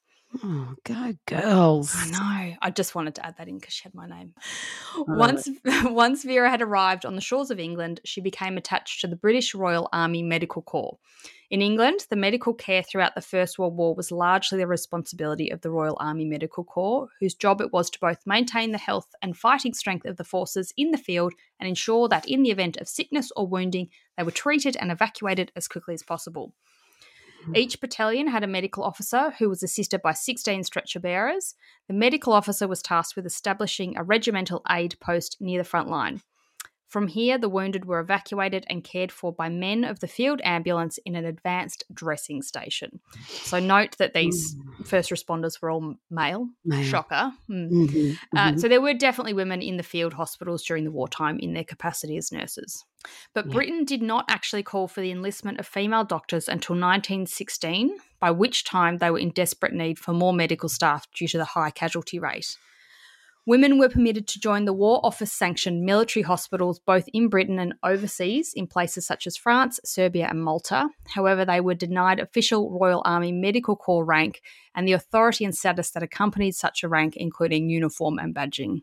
Oh, 0.42 0.74
go 0.84 1.14
girls. 1.26 1.94
I 1.96 2.10
know. 2.10 2.56
I 2.62 2.70
just 2.70 2.94
wanted 2.94 3.16
to 3.16 3.26
add 3.26 3.36
that 3.38 3.48
in 3.48 3.58
because 3.58 3.74
she 3.74 3.82
had 3.82 3.94
my 3.94 4.06
name. 4.06 4.32
love 4.96 5.18
Once, 5.18 5.48
once 5.84 6.24
Vera 6.24 6.48
had 6.48 6.62
arrived 6.62 7.04
on 7.04 7.14
the 7.14 7.20
shores 7.20 7.50
of 7.50 7.60
England, 7.60 8.00
she 8.04 8.20
became 8.20 8.56
attached 8.56 9.00
to 9.02 9.06
the 9.06 9.16
British 9.16 9.54
Royal 9.54 9.88
Army 9.92 10.22
Medical 10.22 10.62
Corps. 10.62 10.98
In 11.50 11.60
England, 11.60 12.06
the 12.08 12.16
medical 12.16 12.54
care 12.54 12.82
throughout 12.82 13.14
the 13.14 13.20
First 13.20 13.58
World 13.58 13.76
War 13.76 13.94
was 13.94 14.10
largely 14.10 14.56
the 14.56 14.66
responsibility 14.66 15.50
of 15.50 15.60
the 15.60 15.70
Royal 15.70 15.98
Army 16.00 16.24
Medical 16.24 16.64
Corps, 16.64 17.08
whose 17.20 17.34
job 17.34 17.60
it 17.60 17.70
was 17.70 17.90
to 17.90 18.00
both 18.00 18.26
maintain 18.26 18.72
the 18.72 18.78
health 18.78 19.14
and 19.20 19.36
fighting 19.36 19.74
strength 19.74 20.06
of 20.06 20.16
the 20.16 20.24
forces 20.24 20.72
in 20.78 20.92
the 20.92 20.98
field 20.98 21.34
and 21.60 21.68
ensure 21.68 22.08
that 22.08 22.26
in 22.26 22.42
the 22.42 22.50
event 22.50 22.78
of 22.78 22.88
sickness 22.88 23.30
or 23.36 23.46
wounding, 23.46 23.90
they 24.16 24.22
were 24.22 24.30
treated 24.30 24.78
and 24.78 24.90
evacuated 24.90 25.52
as 25.54 25.68
quickly 25.68 25.92
as 25.92 26.02
possible. 26.02 26.54
Mm-hmm. 27.42 27.56
Each 27.56 27.80
battalion 27.80 28.28
had 28.28 28.44
a 28.44 28.48
medical 28.48 28.84
officer 28.84 29.32
who 29.38 29.48
was 29.48 29.62
assisted 29.62 30.00
by 30.00 30.12
16 30.12 30.64
stretcher 30.64 31.00
bearers. 31.00 31.54
The 31.88 31.94
medical 31.94 32.32
officer 32.32 32.68
was 32.68 32.82
tasked 32.82 33.16
with 33.16 33.26
establishing 33.26 33.96
a 33.96 34.04
regimental 34.04 34.62
aid 34.70 34.96
post 35.00 35.36
near 35.40 35.58
the 35.58 35.68
front 35.68 35.88
line. 35.88 36.22
From 36.92 37.06
here, 37.06 37.38
the 37.38 37.48
wounded 37.48 37.86
were 37.86 38.00
evacuated 38.00 38.66
and 38.68 38.84
cared 38.84 39.10
for 39.10 39.32
by 39.32 39.48
men 39.48 39.82
of 39.82 40.00
the 40.00 40.06
field 40.06 40.42
ambulance 40.44 40.98
in 41.06 41.16
an 41.16 41.24
advanced 41.24 41.84
dressing 41.90 42.42
station. 42.42 43.00
So, 43.44 43.58
note 43.58 43.96
that 43.96 44.12
these 44.12 44.54
first 44.84 45.10
responders 45.10 45.62
were 45.62 45.70
all 45.70 45.94
male. 46.10 46.50
Male. 46.66 46.84
Shocker. 46.84 47.32
Hmm. 47.46 47.68
Mhm, 47.72 48.18
Uh, 48.36 48.52
mhm. 48.52 48.60
so 48.60 48.68
there 48.68 48.82
were 48.82 48.92
definitely 48.92 49.32
women 49.32 49.62
in 49.62 49.78
the 49.78 49.82
field 49.82 50.12
hospitals 50.12 50.62
during 50.64 50.84
the 50.84 50.90
wartime 50.90 51.38
in 51.38 51.54
their 51.54 51.64
capacity 51.64 52.18
as 52.18 52.30
nurses. 52.30 52.84
But 53.32 53.46
Yeah. 53.46 53.52
Britain 53.52 53.84
did 53.86 54.02
not 54.02 54.26
actually 54.28 54.62
call 54.62 54.86
for 54.86 55.00
the 55.00 55.10
enlistment 55.10 55.60
of 55.60 55.66
female 55.66 56.04
doctors 56.04 56.46
until 56.46 56.76
1916, 56.76 57.96
by 58.20 58.30
which 58.32 58.64
time 58.64 58.98
they 58.98 59.10
were 59.10 59.18
in 59.18 59.30
desperate 59.30 59.72
need 59.72 59.98
for 59.98 60.12
more 60.12 60.34
medical 60.34 60.68
staff 60.68 61.10
due 61.10 61.28
to 61.28 61.38
the 61.38 61.46
high 61.56 61.70
casualty 61.70 62.18
rate. 62.18 62.58
Women 63.44 63.78
were 63.78 63.88
permitted 63.88 64.28
to 64.28 64.40
join 64.40 64.66
the 64.66 64.72
War 64.72 65.00
Office 65.02 65.32
sanctioned 65.32 65.82
military 65.82 66.22
hospitals 66.22 66.78
both 66.78 67.08
in 67.12 67.28
Britain 67.28 67.58
and 67.58 67.74
overseas 67.82 68.52
in 68.54 68.68
places 68.68 69.04
such 69.04 69.26
as 69.26 69.36
France, 69.36 69.80
Serbia, 69.84 70.28
and 70.30 70.44
Malta. 70.44 70.88
However, 71.08 71.44
they 71.44 71.60
were 71.60 71.74
denied 71.74 72.20
official 72.20 72.70
Royal 72.70 73.02
Army 73.04 73.32
Medical 73.32 73.74
Corps 73.74 74.04
rank 74.04 74.42
and 74.76 74.86
the 74.86 74.92
authority 74.92 75.44
and 75.44 75.56
status 75.56 75.90
that 75.90 76.04
accompanied 76.04 76.54
such 76.54 76.84
a 76.84 76.88
rank, 76.88 77.16
including 77.16 77.68
uniform 77.68 78.20
and 78.20 78.32
badging. 78.32 78.82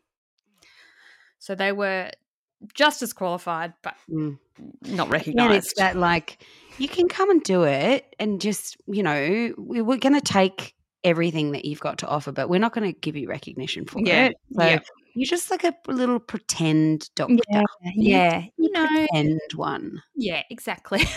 So 1.37 1.55
they 1.55 1.71
were 1.71 2.11
just 2.73 3.01
as 3.01 3.13
qualified, 3.13 3.73
but 3.81 3.95
Mm. 4.09 4.37
not 4.81 5.07
Yeah, 5.25 5.45
and 5.45 5.53
it's 5.53 5.73
that 5.75 5.95
like 5.95 6.45
you 6.77 6.89
can 6.89 7.07
come 7.07 7.29
and 7.31 7.41
do 7.41 7.63
it, 7.63 8.13
and 8.19 8.41
just 8.41 8.75
you 8.87 9.03
know 9.03 9.53
we, 9.57 9.81
we're 9.81 9.97
going 9.97 10.15
to 10.15 10.21
take 10.21 10.75
everything 11.03 11.51
that 11.51 11.65
you've 11.65 11.79
got 11.79 11.97
to 11.99 12.07
offer, 12.07 12.31
but 12.31 12.49
we're 12.49 12.59
not 12.59 12.73
going 12.73 12.91
to 12.93 12.99
give 12.99 13.15
you 13.15 13.29
recognition 13.29 13.85
for 13.85 13.99
Yeah, 14.03 14.25
it. 14.27 14.35
So 14.53 14.63
yeah. 14.63 14.79
you're 15.15 15.25
just 15.27 15.49
like 15.51 15.63
a 15.63 15.73
little 15.87 16.19
pretend 16.19 17.09
doctor. 17.15 17.35
Yeah, 17.49 17.63
yeah, 17.95 18.43
you 18.57 18.71
know, 18.71 18.87
pretend 18.87 19.39
one. 19.55 20.01
yeah, 20.15 20.43
exactly. 20.49 21.01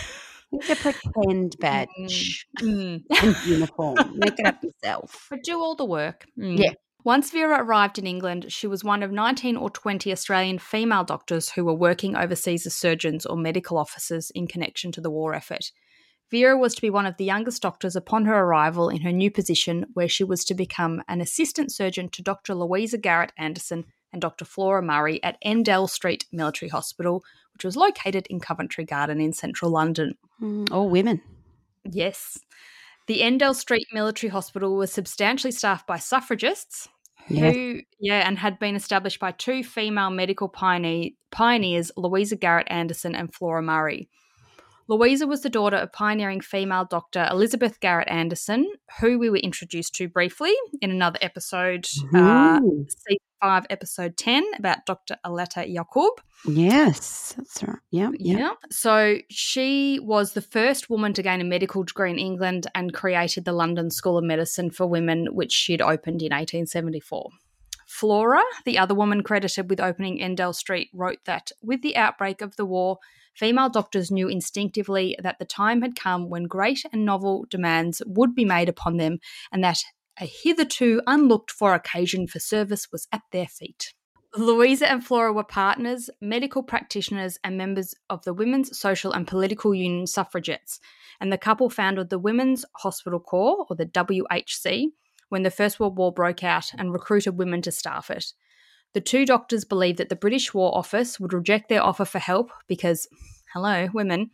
It's 0.55 0.69
a 0.69 0.75
pretend 0.75 1.55
badge 1.59 2.45
Mm. 2.61 3.01
and 3.23 3.35
uniform. 3.47 3.95
Make 4.13 4.37
it 4.37 4.45
up 4.45 4.61
yourself. 4.63 5.25
but 5.31 5.41
do 5.43 5.57
all 5.59 5.73
the 5.75 5.83
work. 5.83 6.25
Mm. 6.37 6.59
Yeah. 6.59 6.73
Once 7.03 7.31
Vera 7.31 7.63
arrived 7.63 7.97
in 7.97 8.05
England, 8.05 8.45
she 8.53 8.67
was 8.67 8.83
one 8.83 9.01
of 9.01 9.11
19 9.11 9.57
or 9.57 9.71
20 9.71 10.11
Australian 10.11 10.59
female 10.59 11.03
doctors 11.03 11.49
who 11.49 11.65
were 11.65 11.73
working 11.73 12.15
overseas 12.15 12.67
as 12.67 12.75
surgeons 12.75 13.25
or 13.25 13.35
medical 13.35 13.79
officers 13.79 14.29
in 14.35 14.45
connection 14.45 14.91
to 14.91 15.01
the 15.01 15.09
war 15.09 15.33
effort. 15.33 15.71
Vera 16.33 16.57
was 16.57 16.73
to 16.73 16.81
be 16.81 16.89
one 16.89 17.05
of 17.05 17.15
the 17.17 17.25
youngest 17.25 17.61
doctors 17.61 17.95
upon 17.95 18.25
her 18.25 18.39
arrival 18.45 18.89
in 18.89 19.01
her 19.01 19.11
new 19.11 19.29
position, 19.29 19.85
where 19.93 20.09
she 20.09 20.23
was 20.23 20.43
to 20.45 20.55
become 20.55 21.03
an 21.07 21.21
assistant 21.21 21.71
surgeon 21.71 22.09
to 22.09 22.23
Dr. 22.23 22.55
Louisa 22.55 22.97
Garrett 22.97 23.31
Anderson 23.37 23.85
and 24.11 24.19
Dr. 24.19 24.43
Flora 24.43 24.81
Murray 24.81 25.23
at 25.23 25.37
Endell 25.45 25.87
Street 25.87 26.25
Military 26.31 26.69
Hospital, 26.69 27.23
which 27.53 27.63
was 27.63 27.77
located 27.77 28.25
in 28.31 28.39
Covent 28.39 28.73
Garden 28.87 29.21
in 29.21 29.31
central 29.31 29.69
London. 29.69 30.15
Mm, 30.41 30.71
all 30.71 30.89
women. 30.89 31.21
Yes. 31.83 32.39
The 33.05 33.19
Endell 33.21 33.53
Street 33.53 33.85
Military 33.93 34.31
Hospital 34.31 34.75
was 34.75 34.91
substantially 34.91 35.51
staffed 35.51 35.85
by 35.85 35.99
suffragists 35.99 36.89
Yes. 37.29 37.53
who, 37.53 37.81
yeah, 37.99 38.27
and 38.27 38.39
had 38.39 38.57
been 38.57 38.75
established 38.75 39.19
by 39.19 39.33
two 39.33 39.63
female 39.63 40.09
medical 40.09 40.49
pioneer, 40.49 41.11
pioneers, 41.31 41.91
Louisa 41.95 42.35
Garrett 42.35 42.67
Anderson 42.71 43.13
and 43.13 43.31
Flora 43.31 43.61
Murray. 43.61 44.09
Louisa 44.87 45.25
was 45.27 45.41
the 45.41 45.49
daughter 45.49 45.77
of 45.77 45.91
pioneering 45.93 46.41
female 46.41 46.85
doctor 46.85 47.27
Elizabeth 47.31 47.79
Garrett 47.79 48.09
Anderson, 48.09 48.69
who 48.99 49.17
we 49.17 49.29
were 49.29 49.37
introduced 49.37 49.95
to 49.95 50.07
briefly 50.07 50.53
in 50.81 50.91
another 50.91 51.19
episode, 51.21 51.85
uh, 52.13 52.59
season 52.59 53.17
5, 53.41 53.65
episode 53.69 54.17
10, 54.17 54.43
about 54.57 54.85
Dr. 54.85 55.17
Aletta 55.23 55.65
Jacob. 55.65 56.21
yes, 56.45 57.33
that's 57.37 57.63
right. 57.63 57.77
Yeah, 57.91 58.11
yeah. 58.17 58.37
Yeah. 58.37 58.51
So 58.71 59.17
she 59.29 59.99
was 60.01 60.33
the 60.33 60.41
first 60.41 60.89
woman 60.89 61.13
to 61.13 61.21
gain 61.21 61.41
a 61.41 61.45
medical 61.45 61.83
degree 61.83 62.11
in 62.11 62.19
England 62.19 62.67
and 62.75 62.93
created 62.93 63.45
the 63.45 63.53
London 63.53 63.89
School 63.89 64.17
of 64.17 64.23
Medicine 64.23 64.69
for 64.69 64.85
Women, 64.85 65.27
which 65.31 65.51
she'd 65.51 65.81
opened 65.81 66.21
in 66.21 66.31
1874. 66.31 67.29
Flora, 67.87 68.41
the 68.65 68.77
other 68.79 68.95
woman 68.95 69.21
credited 69.23 69.69
with 69.69 69.79
opening 69.79 70.19
Endell 70.19 70.55
Street, 70.55 70.89
wrote 70.93 71.19
that 71.25 71.51
with 71.61 71.81
the 71.81 71.95
outbreak 71.95 72.41
of 72.41 72.55
the 72.55 72.65
war, 72.65 72.97
female 73.33 73.69
doctors 73.69 74.11
knew 74.11 74.27
instinctively 74.27 75.15
that 75.21 75.39
the 75.39 75.45
time 75.45 75.81
had 75.81 75.95
come 75.95 76.29
when 76.29 76.43
great 76.43 76.83
and 76.91 77.05
novel 77.05 77.45
demands 77.49 78.01
would 78.05 78.35
be 78.35 78.45
made 78.45 78.69
upon 78.69 78.97
them 78.97 79.19
and 79.51 79.63
that 79.63 79.79
a 80.19 80.25
hitherto 80.25 81.01
unlooked 81.07 81.51
for 81.51 81.73
occasion 81.73 82.27
for 82.27 82.39
service 82.39 82.91
was 82.91 83.07
at 83.11 83.21
their 83.31 83.47
feet. 83.47 83.93
Louisa 84.35 84.89
and 84.89 85.05
Flora 85.05 85.31
were 85.31 85.43
partners, 85.43 86.09
medical 86.19 86.63
practitioners, 86.63 87.37
and 87.43 87.55
members 87.55 87.93
of 88.09 88.23
the 88.23 88.33
Women's 88.33 88.77
Social 88.77 89.11
and 89.11 89.27
Political 89.27 89.75
Union 89.75 90.07
suffragettes, 90.07 90.79
and 91.19 91.31
the 91.31 91.37
couple 91.37 91.69
founded 91.69 92.09
the 92.09 92.17
Women's 92.17 92.65
Hospital 92.77 93.19
Corps, 93.19 93.67
or 93.69 93.75
the 93.75 93.85
WHC, 93.85 94.87
when 95.29 95.43
the 95.43 95.51
First 95.51 95.79
World 95.79 95.97
War 95.97 96.11
broke 96.11 96.43
out 96.43 96.71
and 96.75 96.91
recruited 96.91 97.37
women 97.37 97.61
to 97.61 97.71
staff 97.71 98.09
it. 98.09 98.33
The 98.93 99.01
two 99.01 99.25
doctors 99.25 99.65
believed 99.65 99.97
that 99.97 100.09
the 100.09 100.15
British 100.15 100.53
War 100.53 100.75
Office 100.77 101.19
would 101.19 101.33
reject 101.33 101.67
their 101.67 101.83
offer 101.83 102.05
for 102.05 102.19
help 102.19 102.51
because, 102.67 103.07
hello, 103.51 103.87
women. 103.91 104.29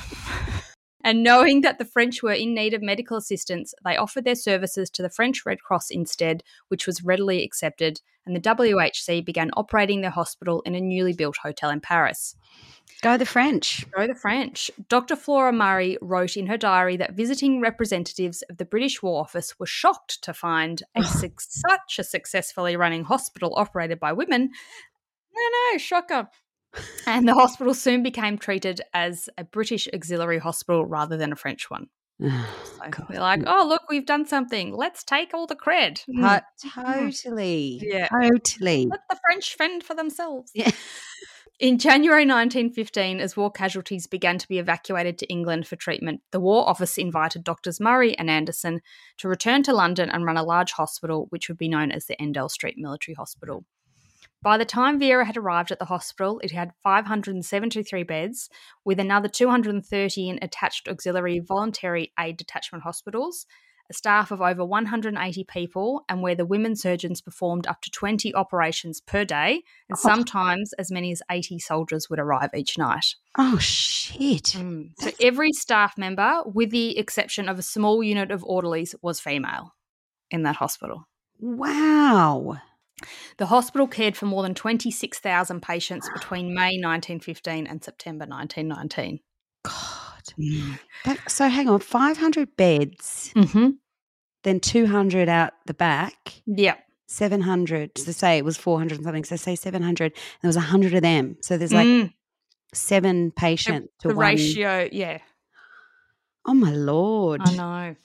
and 1.04 1.22
knowing 1.22 1.60
that 1.60 1.78
the 1.78 1.84
French 1.84 2.22
were 2.22 2.32
in 2.32 2.54
need 2.54 2.72
of 2.72 2.80
medical 2.80 3.18
assistance, 3.18 3.74
they 3.84 3.96
offered 3.96 4.24
their 4.24 4.34
services 4.34 4.88
to 4.90 5.02
the 5.02 5.10
French 5.10 5.44
Red 5.44 5.60
Cross 5.60 5.90
instead, 5.90 6.42
which 6.68 6.86
was 6.86 7.04
readily 7.04 7.44
accepted, 7.44 8.00
and 8.24 8.34
the 8.34 8.40
WHC 8.40 9.22
began 9.22 9.50
operating 9.54 10.00
their 10.00 10.10
hospital 10.10 10.62
in 10.62 10.74
a 10.74 10.80
newly 10.80 11.12
built 11.12 11.36
hotel 11.42 11.68
in 11.68 11.80
Paris. 11.80 12.36
Go 13.02 13.16
the 13.16 13.26
French. 13.26 13.84
Go 13.92 14.06
the 14.06 14.14
French. 14.14 14.70
Dr. 14.88 15.14
Flora 15.14 15.52
Murray 15.52 15.96
wrote 16.00 16.36
in 16.36 16.46
her 16.46 16.56
diary 16.56 16.96
that 16.96 17.14
visiting 17.14 17.60
representatives 17.60 18.42
of 18.50 18.56
the 18.56 18.64
British 18.64 19.02
War 19.02 19.20
Office 19.20 19.58
were 19.58 19.66
shocked 19.66 20.22
to 20.22 20.34
find 20.34 20.82
a 20.96 21.04
su- 21.04 21.30
such 21.38 21.98
a 21.98 22.04
successfully 22.04 22.76
running 22.76 23.04
hospital 23.04 23.54
operated 23.56 24.00
by 24.00 24.12
women. 24.12 24.50
No, 25.34 25.42
no, 25.72 25.78
shocker. 25.78 26.28
And 27.06 27.26
the 27.26 27.34
hospital 27.34 27.72
soon 27.72 28.02
became 28.02 28.36
treated 28.36 28.80
as 28.92 29.28
a 29.38 29.44
British 29.44 29.88
auxiliary 29.94 30.38
hospital 30.38 30.84
rather 30.84 31.16
than 31.16 31.32
a 31.32 31.36
French 31.36 31.70
one. 31.70 31.88
So 32.94 33.04
they're 33.10 33.20
like, 33.20 33.42
oh, 33.46 33.66
look, 33.68 33.82
we've 33.90 34.06
done 34.06 34.24
something. 34.24 34.74
Let's 34.74 35.04
take 35.04 35.34
all 35.34 35.46
the 35.46 35.54
cred. 35.54 35.96
To- 36.04 36.12
mm. 36.12 36.42
totally. 36.72 37.82
Yeah. 37.82 38.08
Totally. 38.08 38.86
Let 38.90 39.00
the 39.10 39.18
French 39.26 39.56
fend 39.56 39.84
for 39.84 39.94
themselves. 39.94 40.50
Yeah. 40.54 40.70
In 41.58 41.78
January 41.78 42.22
1915, 42.22 43.18
as 43.18 43.36
war 43.36 43.50
casualties 43.50 44.06
began 44.06 44.38
to 44.38 44.46
be 44.46 44.60
evacuated 44.60 45.18
to 45.18 45.26
England 45.26 45.66
for 45.66 45.74
treatment, 45.74 46.20
the 46.30 46.38
War 46.38 46.68
Office 46.68 46.96
invited 46.96 47.42
Doctors 47.42 47.80
Murray 47.80 48.16
and 48.16 48.30
Anderson 48.30 48.80
to 49.16 49.28
return 49.28 49.64
to 49.64 49.72
London 49.72 50.08
and 50.08 50.24
run 50.24 50.36
a 50.36 50.44
large 50.44 50.70
hospital, 50.70 51.26
which 51.30 51.48
would 51.48 51.58
be 51.58 51.68
known 51.68 51.90
as 51.90 52.06
the 52.06 52.14
Endell 52.20 52.48
Street 52.48 52.76
Military 52.78 53.16
Hospital. 53.16 53.64
By 54.40 54.56
the 54.56 54.64
time 54.64 55.00
Vera 55.00 55.24
had 55.24 55.36
arrived 55.36 55.72
at 55.72 55.80
the 55.80 55.86
hospital, 55.86 56.40
it 56.44 56.52
had 56.52 56.70
573 56.84 58.04
beds, 58.04 58.48
with 58.84 59.00
another 59.00 59.28
230 59.28 60.28
in 60.28 60.38
attached 60.40 60.86
auxiliary 60.86 61.40
voluntary 61.40 62.12
aid 62.20 62.36
detachment 62.36 62.84
hospitals, 62.84 63.46
a 63.90 63.94
staff 63.94 64.30
of 64.30 64.42
over 64.42 64.64
180 64.64 65.44
people, 65.44 66.04
and 66.08 66.22
where 66.22 66.34
the 66.34 66.44
women 66.44 66.76
surgeons 66.76 67.20
performed 67.20 67.66
up 67.66 67.80
to 67.82 67.90
20 67.90 68.34
operations 68.34 69.00
per 69.00 69.24
day, 69.24 69.62
and 69.88 69.96
Oh. 69.96 70.00
sometimes 70.00 70.72
as 70.74 70.90
many 70.90 71.10
as 71.12 71.22
80 71.30 71.58
soldiers 71.58 72.10
would 72.10 72.18
arrive 72.18 72.50
each 72.54 72.76
night. 72.76 73.14
Oh, 73.36 73.58
shit. 73.58 74.54
Mm. 74.56 74.92
So 74.98 75.10
every 75.20 75.52
staff 75.52 75.96
member, 75.96 76.42
with 76.44 76.70
the 76.70 76.98
exception 76.98 77.48
of 77.48 77.58
a 77.58 77.62
small 77.62 78.02
unit 78.02 78.30
of 78.30 78.44
orderlies, 78.44 78.94
was 79.02 79.20
female 79.20 79.74
in 80.30 80.42
that 80.42 80.56
hospital. 80.56 81.08
Wow. 81.40 82.58
The 83.36 83.46
hospital 83.46 83.86
cared 83.86 84.16
for 84.16 84.26
more 84.26 84.42
than 84.42 84.54
26,000 84.54 85.62
patients 85.62 86.08
between 86.12 86.52
May 86.52 86.78
1915 86.78 87.66
and 87.66 87.82
September 87.82 88.26
1919. 88.26 89.20
God. 89.64 90.34
That- 91.04 91.30
so 91.30 91.48
hang 91.48 91.68
on, 91.68 91.80
500 91.80 92.56
beds, 92.56 93.32
Mm-hmm. 93.34 93.70
then 94.44 94.60
200 94.60 95.28
out 95.28 95.52
the 95.66 95.74
back, 95.74 96.42
Yeah. 96.46 96.76
700. 97.06 97.96
So 97.98 98.12
say 98.12 98.38
it 98.38 98.44
was 98.44 98.56
400 98.56 98.98
and 98.98 99.04
something. 99.04 99.24
So 99.24 99.36
say 99.36 99.54
700. 99.56 100.12
There 100.42 100.48
was 100.48 100.56
100 100.56 100.94
of 100.94 101.02
them. 101.02 101.36
So 101.42 101.56
there's 101.56 101.72
like 101.72 101.86
Mm. 101.86 102.12
seven 102.74 103.30
patients 103.32 103.88
to 104.00 104.08
the 104.08 104.14
one. 104.14 104.26
ratio, 104.26 104.88
yeah, 104.92 105.18
Oh, 106.46 106.54
my 106.54 106.70
Lord. 106.72 107.42
I 107.44 107.54
know. 107.56 107.96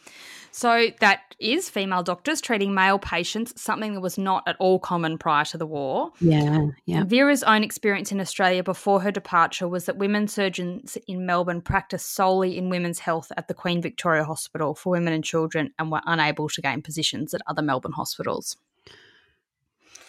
So 0.55 0.89
that 0.99 1.33
is 1.39 1.67
female 1.67 2.03
doctors 2.03 2.39
treating 2.39 2.75
male 2.75 2.99
patients, 2.99 3.59
something 3.59 3.95
that 3.95 4.01
was 4.01 4.19
not 4.19 4.43
at 4.47 4.55
all 4.59 4.77
common 4.77 5.17
prior 5.17 5.43
to 5.45 5.57
the 5.57 5.65
war. 5.65 6.11
Yeah. 6.21 6.67
Yeah. 6.85 7.05
Vera's 7.05 7.41
own 7.41 7.63
experience 7.63 8.11
in 8.11 8.21
Australia 8.21 8.61
before 8.61 9.01
her 9.01 9.09
departure 9.09 9.67
was 9.67 9.85
that 9.85 9.97
women 9.97 10.27
surgeons 10.27 10.95
in 11.07 11.25
Melbourne 11.25 11.61
practiced 11.61 12.13
solely 12.13 12.55
in 12.55 12.69
women's 12.69 12.99
health 12.99 13.31
at 13.35 13.47
the 13.47 13.55
Queen 13.55 13.81
Victoria 13.81 14.23
Hospital 14.25 14.75
for 14.75 14.91
women 14.91 15.11
and 15.11 15.23
children 15.23 15.73
and 15.79 15.91
were 15.91 16.01
unable 16.05 16.47
to 16.49 16.61
gain 16.61 16.83
positions 16.83 17.33
at 17.33 17.41
other 17.47 17.63
Melbourne 17.63 17.93
hospitals. 17.93 18.55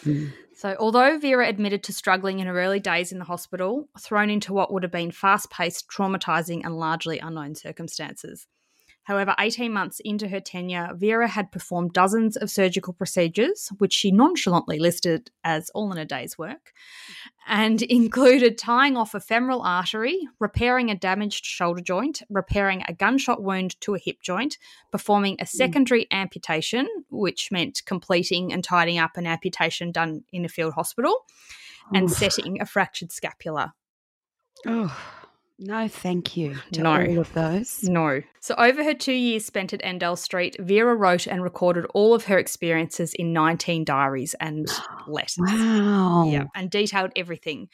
Mm. 0.05 0.31
So, 0.55 0.77
although 0.79 1.19
Vera 1.19 1.49
admitted 1.49 1.83
to 1.85 1.93
struggling 1.95 2.41
in 2.41 2.47
her 2.49 2.61
early 2.61 2.81
days 2.81 3.13
in 3.13 3.19
the 3.19 3.25
hospital, 3.25 3.89
thrown 3.99 4.29
into 4.29 4.53
what 4.53 4.71
would 4.71 4.83
have 4.83 4.93
been 4.93 5.11
fast 5.11 5.51
paced, 5.51 5.89
traumatizing, 5.89 6.61
and 6.65 6.79
largely 6.79 7.19
unknown 7.19 7.55
circumstances. 7.55 8.47
However, 9.05 9.35
18 9.39 9.71
months 9.73 10.01
into 10.05 10.29
her 10.29 10.41
tenure, 10.41 10.91
Vera 10.95 11.29
had 11.29 11.53
performed 11.53 11.93
dozens 11.93 12.37
of 12.37 12.51
surgical 12.51 12.95
procedures, 12.95 13.71
which 13.79 13.93
she 13.93 14.11
nonchalantly 14.11 14.79
listed 14.79 15.31
as 15.45 15.71
all 15.71 15.93
in 15.93 15.99
a 15.99 16.07
day's 16.07 16.39
work, 16.39 16.73
and 17.47 17.83
included 17.83 18.57
tying 18.57 18.97
off 18.97 19.15
a 19.15 19.21
femoral 19.21 19.61
artery, 19.61 20.27
repairing 20.41 20.91
a 20.91 20.95
damaged 20.97 21.45
shoulder 21.45 21.83
joint, 21.83 22.23
repairing 22.31 22.83
a 22.89 22.95
gunshot 22.95 23.43
wound 23.43 23.79
to 23.83 23.95
a 23.95 23.99
hip 23.99 24.23
joint, 24.23 24.57
performing 24.91 25.35
a 25.39 25.45
hmm. 25.45 25.57
secondary 25.57 26.07
amputation, 26.11 26.89
which 27.11 27.53
meant 27.53 27.83
completing 27.85 28.53
and 28.53 28.65
tidying 28.65 28.99
up 28.99 29.19
an 29.19 29.27
amputation 29.27 29.93
done 29.93 30.25
in 30.33 30.47
a 30.47 30.49
field 30.49 30.73
hospital, 30.73 31.25
and 31.93 32.09
Oof. 32.09 32.17
setting 32.17 32.59
a 32.61 32.67
fractured 32.67 33.13
scapula. 33.13 33.75
Oh, 34.67 34.97
no, 35.67 35.89
thank 35.89 36.37
you 36.37 36.57
to 36.73 36.83
No. 36.83 36.93
all 36.93 37.19
of 37.19 37.33
those. 37.33 37.83
No. 37.83 38.21
So, 38.41 38.55
over 38.59 38.85
her 38.85 38.95
two 38.95 39.13
years 39.13 39.45
spent 39.47 39.73
at 39.73 39.81
Endell 39.83 40.17
Street, 40.19 40.57
Vera 40.61 40.95
wrote 40.95 41.27
and 41.27 41.43
recorded 41.43 41.87
all 41.95 42.13
of 42.15 42.25
her 42.27 42.39
experiences 42.39 43.15
in 43.15 43.33
19 43.33 43.85
diaries 43.85 44.35
and 44.41 44.67
letters. 45.09 45.37
Wow. 45.39 46.29
Yeah, 46.31 46.45
and 46.55 46.71
detailed 46.71 47.13
everything. 47.17 47.69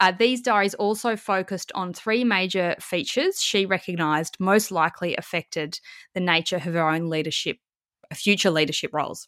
Uh, 0.00 0.12
these 0.12 0.40
diaries 0.40 0.74
also 0.74 1.16
focused 1.16 1.72
on 1.74 1.92
three 1.92 2.24
major 2.24 2.76
features 2.80 3.42
she 3.42 3.66
recognised 3.66 4.36
most 4.38 4.70
likely 4.70 5.16
affected 5.16 5.78
the 6.14 6.20
nature 6.20 6.56
of 6.56 6.62
her 6.62 6.88
own 6.88 7.08
leadership, 7.10 7.58
future 8.14 8.50
leadership 8.50 8.92
roles. 8.94 9.26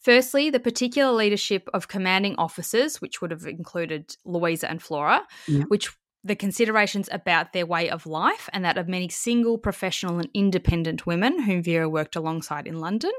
Firstly, 0.00 0.48
the 0.48 0.60
particular 0.60 1.12
leadership 1.12 1.68
of 1.74 1.88
commanding 1.88 2.34
officers, 2.36 3.00
which 3.02 3.20
would 3.20 3.30
have 3.30 3.44
included 3.46 4.16
Louisa 4.24 4.68
and 4.70 4.82
Flora, 4.82 5.26
Yeah. 5.46 5.64
which 5.68 5.90
the 6.22 6.36
considerations 6.36 7.08
about 7.12 7.52
their 7.52 7.66
way 7.66 7.88
of 7.88 8.06
life 8.06 8.48
and 8.52 8.64
that 8.64 8.76
of 8.76 8.88
many 8.88 9.08
single, 9.08 9.56
professional, 9.58 10.18
and 10.18 10.28
independent 10.34 11.06
women 11.06 11.42
whom 11.42 11.62
Vera 11.62 11.88
worked 11.88 12.16
alongside 12.16 12.66
in 12.66 12.78
London, 12.78 13.12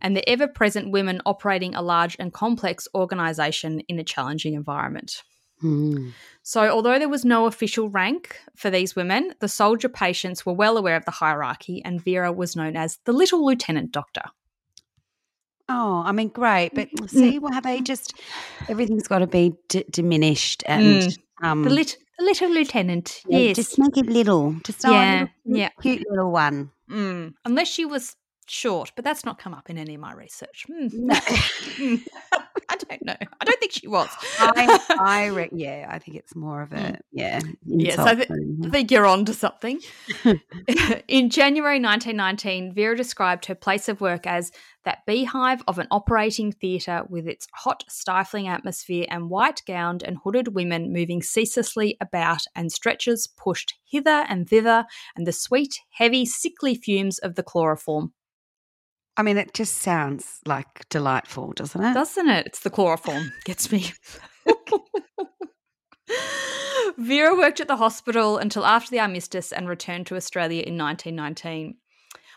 and 0.00 0.16
the 0.16 0.28
ever 0.28 0.48
present 0.48 0.90
women 0.90 1.20
operating 1.26 1.74
a 1.74 1.82
large 1.82 2.16
and 2.18 2.32
complex 2.32 2.88
organisation 2.94 3.80
in 3.88 3.98
a 3.98 4.04
challenging 4.04 4.54
environment. 4.54 5.22
Mm. 5.62 6.12
So, 6.42 6.68
although 6.68 6.98
there 6.98 7.08
was 7.08 7.24
no 7.24 7.46
official 7.46 7.88
rank 7.88 8.40
for 8.56 8.68
these 8.70 8.96
women, 8.96 9.32
the 9.38 9.46
soldier 9.48 9.88
patients 9.88 10.44
were 10.44 10.52
well 10.52 10.76
aware 10.76 10.96
of 10.96 11.04
the 11.04 11.12
hierarchy, 11.12 11.82
and 11.84 12.02
Vera 12.02 12.32
was 12.32 12.56
known 12.56 12.76
as 12.76 12.98
the 13.04 13.12
Little 13.12 13.44
Lieutenant 13.46 13.92
Doctor. 13.92 14.22
Oh, 15.68 16.02
I 16.04 16.10
mean, 16.12 16.28
great. 16.28 16.70
But 16.74 16.88
Mm. 16.90 17.08
see 17.08 17.38
how 17.52 17.60
they 17.60 17.80
just, 17.80 18.14
everything's 18.68 19.06
got 19.06 19.20
to 19.20 19.26
be 19.26 19.54
d- 19.68 19.84
diminished 19.90 20.64
and. 20.66 21.16
Um, 21.42 21.62
The, 21.62 21.70
lit- 21.70 21.96
Little 22.24 22.50
Lieutenant, 22.50 23.22
yeah, 23.28 23.38
yes. 23.38 23.56
Just 23.56 23.78
make 23.78 23.96
it 23.96 24.06
little. 24.06 24.54
Just 24.64 24.84
Yeah, 24.84 24.90
a 24.90 25.28
little, 25.44 25.58
yeah. 25.58 25.68
cute 25.80 26.02
little 26.08 26.30
one. 26.30 26.70
Mm, 26.90 27.34
unless 27.44 27.68
she 27.68 27.84
was 27.84 28.16
short, 28.46 28.92
but 28.96 29.04
that's 29.04 29.24
not 29.24 29.38
come 29.38 29.54
up 29.54 29.68
in 29.70 29.78
any 29.78 29.94
of 29.94 30.00
my 30.00 30.12
research. 30.12 30.66
Hmm. 30.68 30.86
No. 30.92 31.18
I 32.68 32.76
don't 32.76 33.04
know. 33.04 33.16
I 33.40 33.44
don't 33.44 33.60
think 33.60 33.72
she 33.72 33.88
was. 33.88 34.08
I, 34.38 34.80
I 35.00 35.26
re- 35.26 35.48
yeah, 35.52 35.86
I 35.88 35.98
think 35.98 36.16
it's 36.16 36.34
more 36.34 36.62
of 36.62 36.72
a 36.72 36.76
mm. 36.76 37.00
yeah. 37.12 37.40
Yes, 37.64 37.98
I 37.98 38.14
than- 38.14 38.62
I 38.64 38.70
think 38.70 38.90
you're 38.90 39.06
on 39.06 39.24
to 39.26 39.34
something. 39.34 39.80
In 41.08 41.30
January 41.30 41.80
1919, 41.80 42.74
Vera 42.74 42.96
described 42.96 43.46
her 43.46 43.54
place 43.54 43.88
of 43.88 44.00
work 44.00 44.26
as 44.26 44.52
that 44.84 45.06
beehive 45.06 45.62
of 45.68 45.78
an 45.78 45.86
operating 45.90 46.52
theatre 46.52 47.02
with 47.08 47.26
its 47.26 47.46
hot, 47.54 47.84
stifling 47.88 48.48
atmosphere 48.48 49.06
and 49.08 49.30
white 49.30 49.62
gowned 49.66 50.02
and 50.02 50.18
hooded 50.24 50.54
women 50.54 50.92
moving 50.92 51.22
ceaselessly 51.22 51.96
about 52.00 52.42
and 52.54 52.72
stretchers 52.72 53.28
pushed 53.36 53.74
hither 53.84 54.24
and 54.28 54.48
thither 54.48 54.86
and 55.16 55.26
the 55.26 55.32
sweet, 55.32 55.78
heavy, 55.92 56.26
sickly 56.26 56.74
fumes 56.74 57.18
of 57.18 57.36
the 57.36 57.42
chloroform. 57.42 58.12
I 59.16 59.22
mean, 59.22 59.36
it 59.36 59.52
just 59.52 59.78
sounds 59.78 60.40
like 60.46 60.88
delightful, 60.88 61.52
doesn't 61.52 61.82
it? 61.82 61.94
Doesn't 61.94 62.28
it? 62.28 62.46
It's 62.46 62.60
the 62.60 62.70
chloroform. 62.70 63.32
Gets 63.44 63.70
me. 63.70 63.92
Vera 66.98 67.34
worked 67.36 67.60
at 67.60 67.68
the 67.68 67.76
hospital 67.76 68.38
until 68.38 68.64
after 68.64 68.90
the 68.90 69.00
armistice 69.00 69.52
and 69.52 69.68
returned 69.68 70.06
to 70.06 70.16
Australia 70.16 70.62
in 70.62 70.78
1919. 70.78 71.76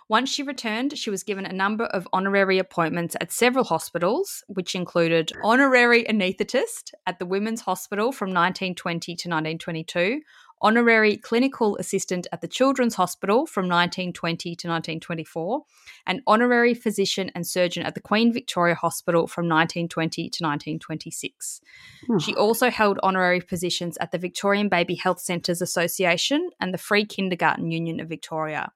Once 0.07 0.29
she 0.29 0.43
returned, 0.43 0.95
she 0.95 1.09
was 1.09 1.23
given 1.23 1.45
a 1.45 1.53
number 1.53 1.85
of 1.85 2.07
honorary 2.13 2.59
appointments 2.59 3.15
at 3.19 3.31
several 3.31 3.63
hospitals, 3.63 4.43
which 4.47 4.75
included 4.75 5.31
honorary 5.43 6.03
anaesthetist 6.03 6.93
at 7.07 7.17
the 7.17 7.25
Women's 7.25 7.61
Hospital 7.61 8.11
from 8.11 8.27
1920 8.27 9.15
to 9.15 9.29
1922, 9.29 10.21
honorary 10.65 11.15
clinical 11.15 11.77
assistant 11.77 12.25
at 12.31 12.41
the 12.41 12.47
Children's 12.47 12.95
Hospital 12.95 13.45
from 13.45 13.65
1920 13.65 14.55
to 14.55 14.67
1924, 14.67 15.63
and 16.07 16.23
honorary 16.25 16.73
physician 16.73 17.29
and 17.35 17.45
surgeon 17.45 17.85
at 17.85 17.93
the 17.93 18.01
Queen 18.01 18.33
Victoria 18.33 18.73
Hospital 18.73 19.27
from 19.27 19.45
1920 19.45 20.23
to 20.23 20.43
1926. 20.43 21.61
Oh. 22.09 22.13
Hmm. 22.13 22.17
She 22.17 22.33
also 22.33 22.71
held 22.71 22.99
honorary 23.03 23.41
positions 23.41 23.95
at 24.01 24.11
the 24.11 24.17
Victorian 24.17 24.67
Baby 24.67 24.95
Health 24.95 25.19
Centres 25.19 25.61
Association 25.61 26.49
and 26.59 26.73
the 26.73 26.79
Free 26.79 27.05
Kindergarten 27.05 27.69
Union 27.69 27.99
of 27.99 28.09
Victoria. 28.09 28.71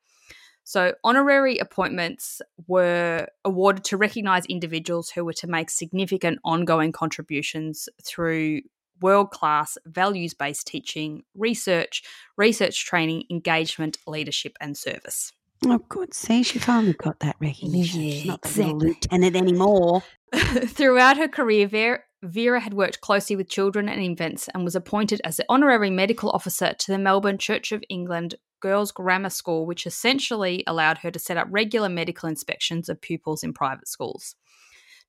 So, 0.66 0.94
honorary 1.04 1.58
appointments 1.58 2.44
were 2.68 3.26
awarded 3.44 3.84
to 3.86 3.98
recognise 3.98 4.46
individuals 4.46 5.10
who 5.10 5.26
were 5.26 5.34
to 5.34 5.48
make 5.48 5.72
significant 5.72 6.38
ongoing 6.44 6.92
contributions 6.92 7.90
through 8.06 8.62
world 9.02 9.32
class, 9.32 9.78
values 9.86 10.34
based 10.34 10.68
teaching, 10.68 11.24
research, 11.36 12.04
research 12.38 12.86
training, 12.86 13.24
engagement, 13.30 13.98
leadership, 14.08 14.58
and 14.60 14.78
service. 14.78 15.32
Oh, 15.66 15.80
good. 15.90 16.14
See, 16.14 16.44
she 16.44 16.58
finally 16.60 16.94
got 16.94 17.20
that 17.20 17.36
recognition. 17.42 18.02
Yeah, 18.02 18.12
She's 18.12 18.26
not 18.26 18.42
the 18.42 18.48
exactly. 18.48 18.74
little 18.74 18.88
lieutenant 18.90 19.36
anymore. 19.36 20.04
Throughout 20.36 21.18
her 21.18 21.28
career, 21.28 21.68
Vera, 21.68 22.00
Vera 22.24 22.60
had 22.60 22.74
worked 22.74 23.02
closely 23.02 23.36
with 23.36 23.50
children 23.50 23.90
and 23.90 24.02
infants 24.02 24.48
and 24.54 24.64
was 24.64 24.76
appointed 24.76 25.22
as 25.24 25.38
the 25.38 25.46
honorary 25.50 25.90
medical 25.90 26.30
officer 26.32 26.74
to 26.78 26.92
the 26.92 26.98
Melbourne 26.98 27.38
Church 27.38 27.72
of 27.72 27.84
England 27.90 28.36
Girls 28.62 28.92
Grammar 28.92 29.30
School, 29.30 29.66
which 29.66 29.86
essentially 29.86 30.64
allowed 30.68 31.00
her 31.00 31.12
to 31.12 31.20
set 31.20 31.38
up 31.38 31.48
regular 31.50 31.90
medical 31.90 32.28
inspections 32.30 32.90
of 32.90 33.02
pupils 33.02 33.44
in 33.44 33.54
private 33.54 33.88
schools. 33.88 34.36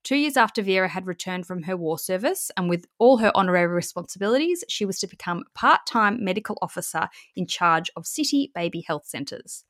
Two 0.03 0.17
years 0.17 0.37
after 0.37 0.63
Vera 0.63 0.89
had 0.89 1.07
returned 1.07 1.47
from 1.47 1.65
her 1.65 1.77
war 1.77 1.99
service, 1.99 2.51
and 2.57 2.69
with 2.71 2.87
all 2.99 3.19
her 3.19 3.33
honorary 3.35 3.67
responsibilities, 3.67 4.65
she 4.69 4.85
was 4.85 4.99
to 5.01 5.07
become 5.07 5.45
part 5.55 5.81
time 5.87 6.25
medical 6.25 6.57
officer 6.63 7.09
in 7.37 7.47
charge 7.47 7.91
of 7.97 8.07
city 8.07 8.51
baby 8.55 8.81
health 8.87 9.07
centres. 9.07 9.65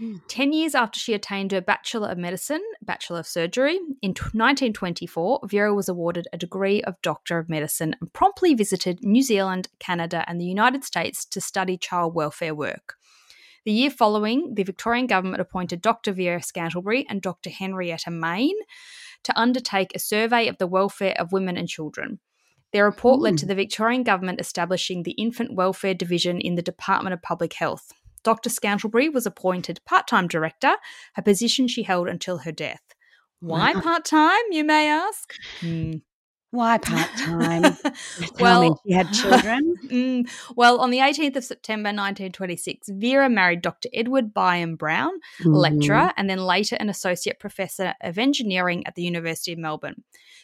Mm. 0.00 0.20
10 0.28 0.52
years 0.52 0.74
after 0.74 0.98
she 0.98 1.14
attained 1.14 1.52
her 1.52 1.60
Bachelor 1.60 2.08
of 2.08 2.18
Medicine, 2.18 2.62
Bachelor 2.82 3.20
of 3.20 3.26
Surgery, 3.26 3.76
in 4.02 4.10
1924, 4.10 5.40
Vera 5.44 5.74
was 5.74 5.88
awarded 5.88 6.28
a 6.32 6.38
degree 6.38 6.82
of 6.82 7.00
Doctor 7.02 7.38
of 7.38 7.48
Medicine 7.48 7.96
and 8.00 8.12
promptly 8.12 8.54
visited 8.54 9.02
New 9.02 9.22
Zealand, 9.22 9.68
Canada, 9.78 10.24
and 10.26 10.40
the 10.40 10.44
United 10.44 10.84
States 10.84 11.24
to 11.26 11.40
study 11.40 11.76
child 11.76 12.14
welfare 12.14 12.54
work. 12.54 12.96
The 13.66 13.72
year 13.72 13.90
following, 13.90 14.54
the 14.54 14.62
Victorian 14.62 15.06
government 15.06 15.42
appointed 15.42 15.82
Dr. 15.82 16.12
Vera 16.12 16.40
Scantlebury 16.40 17.04
and 17.08 17.20
Dr. 17.20 17.50
Henrietta 17.50 18.10
Main 18.10 18.54
to 19.24 19.38
undertake 19.38 19.92
a 19.94 19.98
survey 19.98 20.48
of 20.48 20.58
the 20.58 20.66
welfare 20.66 21.14
of 21.18 21.32
women 21.32 21.56
and 21.56 21.68
children. 21.68 22.20
Their 22.72 22.84
report 22.84 23.20
led 23.20 23.36
to 23.38 23.46
the 23.46 23.54
Victorian 23.54 24.04
government 24.04 24.40
establishing 24.40 25.02
the 25.02 25.12
Infant 25.12 25.54
Welfare 25.54 25.94
Division 25.94 26.40
in 26.40 26.54
the 26.54 26.62
Department 26.62 27.14
of 27.14 27.22
Public 27.22 27.54
Health. 27.54 27.90
Dr. 28.22 28.50
Scantlebury 28.50 29.08
was 29.12 29.26
appointed 29.26 29.80
part 29.84 30.06
time 30.06 30.28
director, 30.28 30.74
a 31.16 31.22
position 31.22 31.66
she 31.66 31.82
held 31.82 32.06
until 32.06 32.38
her 32.38 32.52
death. 32.52 32.82
Why 33.40 33.72
Wow. 33.72 33.80
part 33.80 34.04
time, 34.04 34.42
you 34.50 34.62
may 34.62 34.88
ask? 34.88 35.34
Hmm. 35.60 35.92
Why 36.52 36.78
part 36.82 37.08
time? 37.16 37.76
Well, 38.40 38.80
she 38.84 38.92
had 38.92 39.12
children. 39.12 39.76
Mm, 39.86 40.30
well, 40.56 40.80
on 40.80 40.90
the 40.90 40.98
18th 40.98 41.36
of 41.36 41.44
September 41.44 41.88
1926, 41.88 42.88
Vera 42.90 43.28
married 43.28 43.62
Dr. 43.62 43.88
Edward 43.94 44.34
Byam 44.34 44.76
Brown, 44.76 45.12
Mm. 45.42 45.54
lecturer, 45.54 46.12
and 46.16 46.28
then 46.28 46.38
later 46.38 46.76
an 46.80 46.88
associate 46.88 47.38
professor 47.38 47.94
of 48.00 48.18
engineering 48.18 48.86
at 48.86 48.94
the 48.96 49.02
University 49.02 49.52
of 49.52 49.58
Melbourne. 49.58 50.02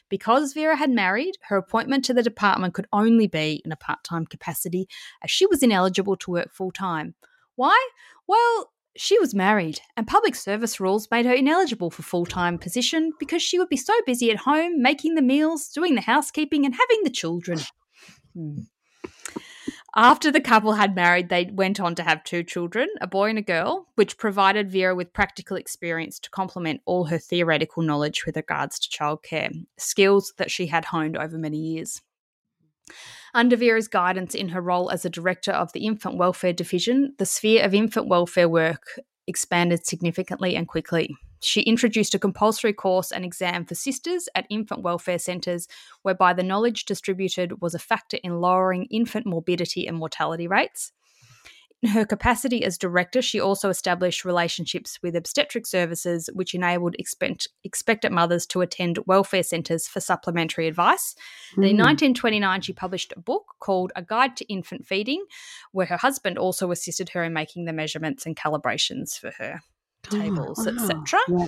Because 0.08 0.52
Vera 0.52 0.76
had 0.76 0.90
married, 0.90 1.34
her 1.48 1.56
appointment 1.56 2.04
to 2.04 2.14
the 2.14 2.22
department 2.22 2.74
could 2.74 2.86
only 2.92 3.26
be 3.26 3.60
in 3.64 3.72
a 3.72 3.76
part 3.76 4.04
time 4.04 4.26
capacity, 4.26 4.88
as 5.22 5.30
she 5.30 5.46
was 5.46 5.62
ineligible 5.62 6.16
to 6.18 6.30
work 6.30 6.52
full 6.52 6.70
time. 6.70 7.14
Why? 7.56 7.88
Well, 8.28 8.70
she 8.96 9.18
was 9.18 9.35
married, 9.35 9.80
and 9.96 10.06
public 10.06 10.35
service 10.35 10.80
rules 10.80 11.11
made 11.11 11.26
her 11.26 11.32
ineligible 11.32 11.90
for 11.90 12.02
full 12.02 12.26
time 12.26 12.59
position 12.59 13.12
because 13.18 13.42
she 13.42 13.59
would 13.59 13.68
be 13.68 13.76
so 13.76 13.94
busy 14.04 14.30
at 14.30 14.38
home 14.38 14.82
making 14.82 15.14
the 15.14 15.22
meals, 15.22 15.68
doing 15.68 15.94
the 15.94 16.00
housekeeping, 16.00 16.64
and 16.64 16.74
having 16.74 17.04
the 17.04 17.11
children. 17.11 17.61
Hmm. 18.35 18.61
After 19.98 20.30
the 20.30 20.42
couple 20.42 20.74
had 20.74 20.94
married, 20.94 21.30
they 21.30 21.46
went 21.50 21.80
on 21.80 21.94
to 21.94 22.02
have 22.02 22.22
two 22.22 22.42
children, 22.42 22.87
a 23.00 23.06
boy 23.06 23.30
and 23.30 23.38
a 23.38 23.42
girl, 23.42 23.88
which 23.94 24.18
provided 24.18 24.70
Vera 24.70 24.94
with 24.94 25.14
practical 25.14 25.56
experience 25.56 26.18
to 26.18 26.28
complement 26.28 26.82
all 26.85 27.06
her 27.06 27.16
theoretical 27.16 27.82
knowledge 27.82 28.26
with 28.26 28.37
regards 28.37 28.78
to 28.78 28.90
childcare, 28.90 29.50
skills 29.78 30.35
that 30.37 30.50
she 30.50 30.66
had 30.66 30.85
honed 30.85 31.16
over 31.16 31.38
many 31.38 31.56
years. 31.56 32.02
Under 33.35 33.57
Vera's 33.57 33.88
guidance 33.88 34.35
in 34.35 34.49
her 34.51 34.61
role 34.61 34.90
as 34.90 35.05
a 35.05 35.11
director 35.11 35.53
of 35.53 35.72
the 35.72 35.87
Infant 35.87 36.16
Welfare 36.16 36.53
Division, 36.53 37.14
the 37.18 37.27
sphere 37.27 37.64
of 37.64 37.75
infant 37.75 38.09
welfare 38.09 38.49
work 38.49 38.99
expanded 39.27 39.87
significantly 39.87 40.57
and 40.57 40.68
quickly. 40.68 41.16
She 41.40 41.61
introduced 41.62 42.14
a 42.14 42.18
compulsory 42.18 42.72
course 42.72 43.12
and 43.12 43.25
exam 43.25 43.66
for 43.66 43.75
sisters 43.75 44.29
at 44.35 44.46
infant 44.49 44.83
welfare 44.83 45.18
centres, 45.18 45.68
whereby 46.03 46.33
the 46.33 46.42
knowledge 46.42 46.85
distributed 46.87 47.61
was 47.61 47.75
a 47.75 47.79
factor 47.79 48.18
in 48.22 48.40
lowering 48.40 48.87
infant 48.87 49.27
morbidity 49.27 49.87
and 49.87 49.99
mortality 49.99 50.49
rates. 50.49 50.92
In 51.82 51.90
her 51.90 52.06
capacity 52.06 52.64
as 52.64 52.78
director, 52.78 53.20
she 53.20 53.38
also 53.38 53.68
established 53.68 54.24
relationships 54.24 54.98
with 55.02 55.14
obstetric 55.14 55.66
services, 55.66 56.30
which 56.32 56.54
enabled 56.54 56.96
expect- 56.98 57.48
expectant 57.64 58.14
mothers 58.14 58.46
to 58.46 58.62
attend 58.62 58.98
welfare 59.06 59.42
centres 59.42 59.86
for 59.86 60.00
supplementary 60.00 60.66
advice. 60.68 61.14
And 61.54 61.64
in 61.66 61.76
Mm. 61.76 61.80
1929, 61.80 62.62
she 62.62 62.72
published 62.72 63.12
a 63.14 63.20
book 63.20 63.44
called 63.60 63.92
A 63.94 64.02
Guide 64.02 64.36
to 64.38 64.44
Infant 64.46 64.86
Feeding, 64.86 65.24
where 65.72 65.86
her 65.86 65.98
husband 65.98 66.38
also 66.38 66.70
assisted 66.70 67.10
her 67.10 67.22
in 67.22 67.34
making 67.34 67.66
the 67.66 67.74
measurements 67.74 68.24
and 68.24 68.34
calibrations 68.34 69.18
for 69.18 69.32
her 69.38 69.60
tables, 70.02 70.66
Oh, 70.66 70.72
wow. 70.72 70.82
etc. 70.82 71.20
Yeah. 71.28 71.46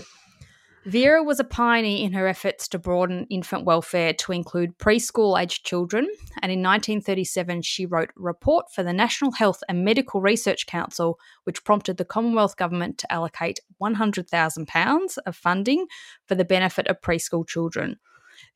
Vera 0.89 1.23
was 1.23 1.39
a 1.39 1.45
pioneer 1.45 2.03
in 2.03 2.15
her 2.15 2.27
efforts 2.27 2.67
to 2.67 2.79
broaden 2.79 3.27
infant 3.29 3.67
welfare 3.67 4.15
to 4.15 4.33
include 4.33 4.79
preschool 4.79 5.39
aged 5.39 5.67
children, 5.67 6.09
and 6.41 6.51
in 6.51 6.63
1937 6.63 7.61
she 7.61 7.85
wrote 7.85 8.09
a 8.09 8.23
report 8.23 8.73
for 8.73 8.83
the 8.83 8.95
National 8.95 9.33
Health 9.33 9.63
and 9.69 9.85
Medical 9.85 10.23
Research 10.23 10.67
Council, 10.67 11.19
which 11.45 11.63
prompted 11.63 11.99
the 11.99 12.07
Commonwealth 12.07 12.57
Government 12.57 12.97
to 12.97 13.13
allocate 13.13 13.61
£100,000 13.83 15.19
of 15.27 15.37
funding 15.37 15.87
for 16.25 16.35
the 16.35 16.45
benefit 16.47 16.87
of 16.87 17.03
preschool 17.03 17.47
children. 17.47 17.97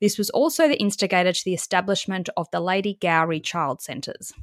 This 0.01 0.17
was 0.17 0.31
also 0.31 0.67
the 0.67 0.81
instigator 0.81 1.33
to 1.33 1.45
the 1.45 1.53
establishment 1.53 2.29
of 2.35 2.47
the 2.49 2.61
Lady 2.61 2.97
Gowrie 2.99 3.43
Child 3.43 3.83
Centres. 3.83 4.33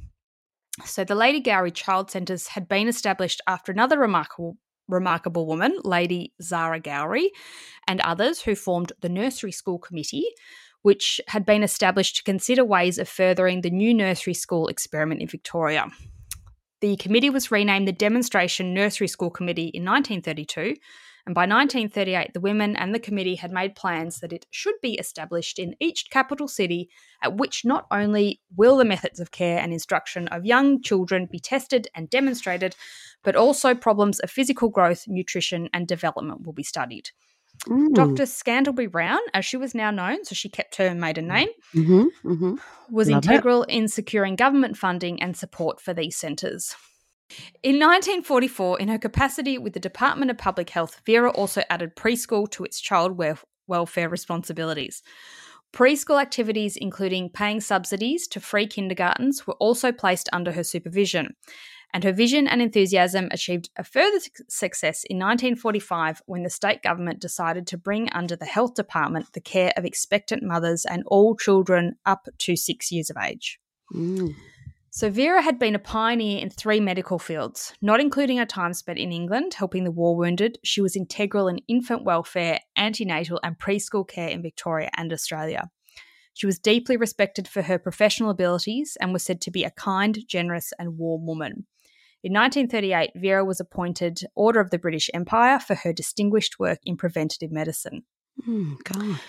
So, 0.85 1.03
the 1.03 1.15
Lady 1.15 1.41
Gowrie 1.41 1.71
Child 1.71 2.09
Centres 2.09 2.47
had 2.47 2.69
been 2.69 2.87
established 2.87 3.41
after 3.47 3.73
another 3.73 3.99
remarkable 3.99 4.55
remarkable 4.91 5.47
woman, 5.47 5.77
Lady 5.83 6.33
Zara 6.41 6.79
Gowrie, 6.79 7.29
and 7.87 8.01
others 8.01 8.41
who 8.41 8.55
formed 8.55 8.91
the 9.01 9.09
Nursery 9.09 9.51
School 9.51 9.79
Committee, 9.79 10.25
which 10.81 11.21
had 11.27 11.45
been 11.45 11.63
established 11.63 12.17
to 12.17 12.23
consider 12.23 12.65
ways 12.65 12.97
of 12.97 13.07
furthering 13.07 13.61
the 13.61 13.69
new 13.69 13.93
nursery 13.93 14.33
school 14.33 14.67
experiment 14.67 15.21
in 15.21 15.27
Victoria. 15.27 15.87
The 16.81 16.97
committee 16.97 17.29
was 17.29 17.51
renamed 17.51 17.87
the 17.87 17.91
Demonstration 17.91 18.73
Nursery 18.73 19.07
School 19.07 19.29
Committee 19.29 19.71
in 19.73 19.85
1932, 19.85 20.75
and 21.25 21.35
by 21.35 21.41
1938, 21.41 22.33
the 22.33 22.39
women 22.39 22.75
and 22.75 22.93
the 22.93 22.99
committee 22.99 23.35
had 23.35 23.51
made 23.51 23.75
plans 23.75 24.19
that 24.19 24.33
it 24.33 24.45
should 24.49 24.75
be 24.81 24.93
established 24.95 25.59
in 25.59 25.75
each 25.79 26.09
capital 26.09 26.47
city, 26.47 26.89
at 27.21 27.37
which 27.37 27.63
not 27.63 27.85
only 27.91 28.41
will 28.55 28.77
the 28.77 28.85
methods 28.85 29.19
of 29.19 29.31
care 29.31 29.59
and 29.59 29.71
instruction 29.71 30.27
of 30.29 30.45
young 30.45 30.81
children 30.81 31.27
be 31.31 31.39
tested 31.39 31.87
and 31.93 32.09
demonstrated, 32.09 32.75
but 33.23 33.35
also 33.35 33.75
problems 33.75 34.19
of 34.19 34.31
physical 34.31 34.69
growth, 34.69 35.05
nutrition, 35.07 35.69
and 35.73 35.87
development 35.87 36.45
will 36.45 36.53
be 36.53 36.63
studied. 36.63 37.11
Dr. 37.67 38.23
Scantlebury 38.23 38.87
Brown, 38.89 39.19
as 39.35 39.45
she 39.45 39.55
was 39.57 39.75
now 39.75 39.91
known, 39.91 40.25
so 40.25 40.33
she 40.33 40.49
kept 40.49 40.77
her 40.77 40.95
maiden 40.95 41.27
name, 41.27 41.49
Mhm, 41.75 42.07
mhm. 42.23 42.59
was 42.89 43.07
Love 43.07 43.23
it. 43.23 43.29
integral 43.29 43.63
in 43.63 43.87
securing 43.87 44.35
government 44.35 44.77
funding 44.77 45.21
and 45.21 45.37
support 45.37 45.79
for 45.79 45.93
these 45.93 46.17
centres. 46.17 46.75
In 47.63 47.75
1944, 47.75 48.79
in 48.79 48.87
her 48.87 48.97
capacity 48.97 49.57
with 49.57 49.73
the 49.73 49.79
Department 49.79 50.31
of 50.31 50.37
Public 50.37 50.69
Health, 50.69 51.01
Vera 51.05 51.29
also 51.29 51.63
added 51.69 51.95
preschool 51.95 52.49
to 52.51 52.63
its 52.63 52.79
child 52.79 53.17
wel- 53.17 53.39
welfare 53.67 54.09
responsibilities. 54.09 55.03
Preschool 55.73 56.21
activities, 56.21 56.75
including 56.75 57.29
paying 57.29 57.61
subsidies 57.61 58.27
to 58.27 58.39
free 58.39 58.67
kindergartens, 58.67 59.47
were 59.47 59.53
also 59.53 59.91
placed 59.91 60.27
under 60.33 60.51
her 60.51 60.63
supervision. 60.63 61.35
And 61.93 62.03
her 62.03 62.11
vision 62.13 62.47
and 62.47 62.61
enthusiasm 62.61 63.27
achieved 63.31 63.69
a 63.77 63.83
further 63.83 64.19
success 64.49 65.03
in 65.03 65.17
1945 65.17 66.21
when 66.25 66.43
the 66.43 66.49
state 66.49 66.81
government 66.81 67.19
decided 67.19 67.67
to 67.67 67.77
bring 67.77 68.09
under 68.11 68.35
the 68.35 68.45
health 68.45 68.75
department 68.75 69.33
the 69.33 69.41
care 69.41 69.73
of 69.75 69.85
expectant 69.85 70.43
mothers 70.43 70.85
and 70.85 71.03
all 71.07 71.35
children 71.35 71.95
up 72.05 72.27
to 72.39 72.55
six 72.55 72.91
years 72.91 73.09
of 73.09 73.17
age. 73.17 73.59
Mm. 73.93 74.35
So, 74.93 75.09
Vera 75.09 75.41
had 75.41 75.57
been 75.57 75.73
a 75.73 75.79
pioneer 75.79 76.41
in 76.41 76.49
three 76.49 76.81
medical 76.81 77.17
fields, 77.17 77.73
not 77.81 78.01
including 78.01 78.39
her 78.39 78.45
time 78.45 78.73
spent 78.73 78.99
in 78.99 79.13
England 79.13 79.53
helping 79.53 79.85
the 79.85 79.91
war 79.91 80.17
wounded. 80.17 80.59
She 80.65 80.81
was 80.81 80.97
integral 80.97 81.47
in 81.47 81.59
infant 81.69 82.03
welfare, 82.03 82.59
antenatal, 82.75 83.39
and 83.41 83.57
preschool 83.57 84.05
care 84.05 84.27
in 84.27 84.41
Victoria 84.41 84.89
and 84.97 85.13
Australia. 85.13 85.69
She 86.33 86.45
was 86.45 86.59
deeply 86.59 86.97
respected 86.97 87.47
for 87.47 87.61
her 87.61 87.79
professional 87.79 88.29
abilities 88.29 88.97
and 88.99 89.13
was 89.13 89.23
said 89.23 89.39
to 89.41 89.51
be 89.51 89.63
a 89.63 89.71
kind, 89.71 90.19
generous, 90.27 90.73
and 90.77 90.97
warm 90.97 91.25
woman. 91.25 91.65
In 92.21 92.33
1938, 92.33 93.11
Vera 93.15 93.45
was 93.45 93.61
appointed 93.61 94.19
Order 94.35 94.59
of 94.59 94.71
the 94.71 94.77
British 94.77 95.09
Empire 95.13 95.59
for 95.59 95.75
her 95.75 95.93
distinguished 95.93 96.59
work 96.59 96.79
in 96.83 96.97
preventative 96.97 97.51
medicine. 97.51 98.03
Mm, 98.45 98.75
God. 98.83 99.19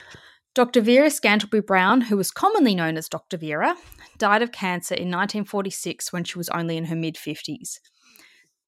Dr. 0.54 0.82
Vera 0.82 1.08
Scantlebury 1.08 1.62
Brown, 1.62 2.02
who 2.02 2.16
was 2.18 2.30
commonly 2.30 2.74
known 2.74 2.98
as 2.98 3.08
Dr. 3.08 3.38
Vera, 3.38 3.74
died 4.18 4.42
of 4.42 4.52
cancer 4.52 4.94
in 4.94 5.08
1946 5.08 6.12
when 6.12 6.24
she 6.24 6.36
was 6.36 6.50
only 6.50 6.76
in 6.76 6.84
her 6.86 6.96
mid 6.96 7.14
50s. 7.14 7.78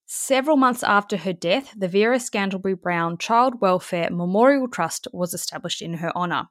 Several 0.07 0.57
months 0.57 0.83
after 0.83 1.18
her 1.18 1.35
death, 1.35 1.75
the 1.77 1.88
Vera 1.88 2.18
Scantlebury 2.18 2.81
Brown 2.81 3.18
Child 3.18 3.61
Welfare 3.61 4.09
Memorial 4.11 4.66
Trust 4.66 5.09
was 5.12 5.35
established 5.35 5.83
in 5.83 5.94
her 5.94 6.11
honour. 6.16 6.44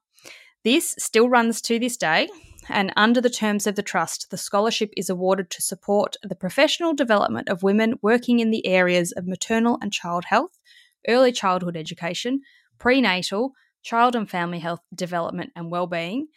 This 0.64 0.94
still 1.00 1.28
runs 1.28 1.62
to 1.62 1.80
this 1.80 1.98
day, 1.98 2.30
and 2.70 2.94
under 2.96 3.20
the 3.20 3.30
terms 3.30 3.66
of 3.66 3.76
the 3.76 3.82
trust, 3.82 4.30
the 4.30 4.38
scholarship 4.38 4.92
is 4.96 5.10
awarded 5.10 5.50
to 5.50 5.64
support 5.64 6.16
the 6.22 6.36
professional 6.36 6.94
development 6.94 7.50
of 7.50 7.64
women 7.64 7.96
working 8.04 8.40
in 8.40 8.52
the 8.52 8.68
areas 8.68 9.12
of 9.12 9.26
maternal 9.26 9.80
and 9.82 9.92
child 9.92 10.26
health, 10.26 10.60
early 11.08 11.32
childhood 11.32 11.76
education, 11.76 12.42
prenatal, 12.78 13.54
child 13.84 14.16
and 14.16 14.30
family 14.30 14.60
health 14.60 14.82
development 14.96 15.52
and 15.56 15.70
well-being, 15.70 16.28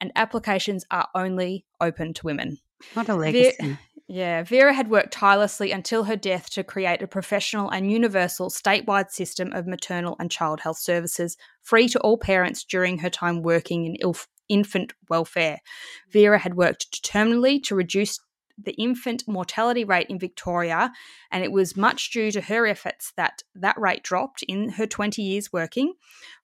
and 0.00 0.12
applications 0.16 0.84
are 0.90 1.08
only 1.14 1.66
open 1.80 2.14
to 2.14 2.26
women. 2.26 2.58
What 2.94 3.08
a 3.08 3.14
legacy. 3.14 3.78
Yeah, 4.08 4.42
Vera 4.42 4.74
had 4.74 4.90
worked 4.90 5.12
tirelessly 5.12 5.72
until 5.72 6.04
her 6.04 6.16
death 6.16 6.50
to 6.50 6.64
create 6.64 7.00
a 7.00 7.06
professional 7.06 7.70
and 7.70 7.90
universal 7.90 8.50
statewide 8.50 9.10
system 9.10 9.52
of 9.52 9.66
maternal 9.66 10.16
and 10.18 10.30
child 10.30 10.60
health 10.60 10.78
services 10.78 11.38
free 11.62 11.88
to 11.88 12.00
all 12.00 12.18
parents 12.18 12.64
during 12.64 12.98
her 12.98 13.08
time 13.08 13.42
working 13.42 13.86
in 13.86 13.96
ilf- 14.02 14.26
infant 14.48 14.92
welfare. 15.08 15.60
Mm. 16.08 16.12
Vera 16.12 16.38
had 16.38 16.56
worked 16.56 16.90
determinedly 16.92 17.58
to 17.60 17.74
reduce 17.74 18.20
the 18.64 18.72
infant 18.72 19.24
mortality 19.26 19.84
rate 19.84 20.06
in 20.08 20.18
Victoria, 20.18 20.92
and 21.30 21.42
it 21.44 21.52
was 21.52 21.76
much 21.76 22.10
due 22.10 22.30
to 22.30 22.40
her 22.40 22.66
efforts 22.66 23.12
that 23.16 23.42
that 23.54 23.78
rate 23.78 24.02
dropped 24.02 24.42
in 24.44 24.70
her 24.70 24.86
20 24.86 25.22
years 25.22 25.52
working 25.52 25.94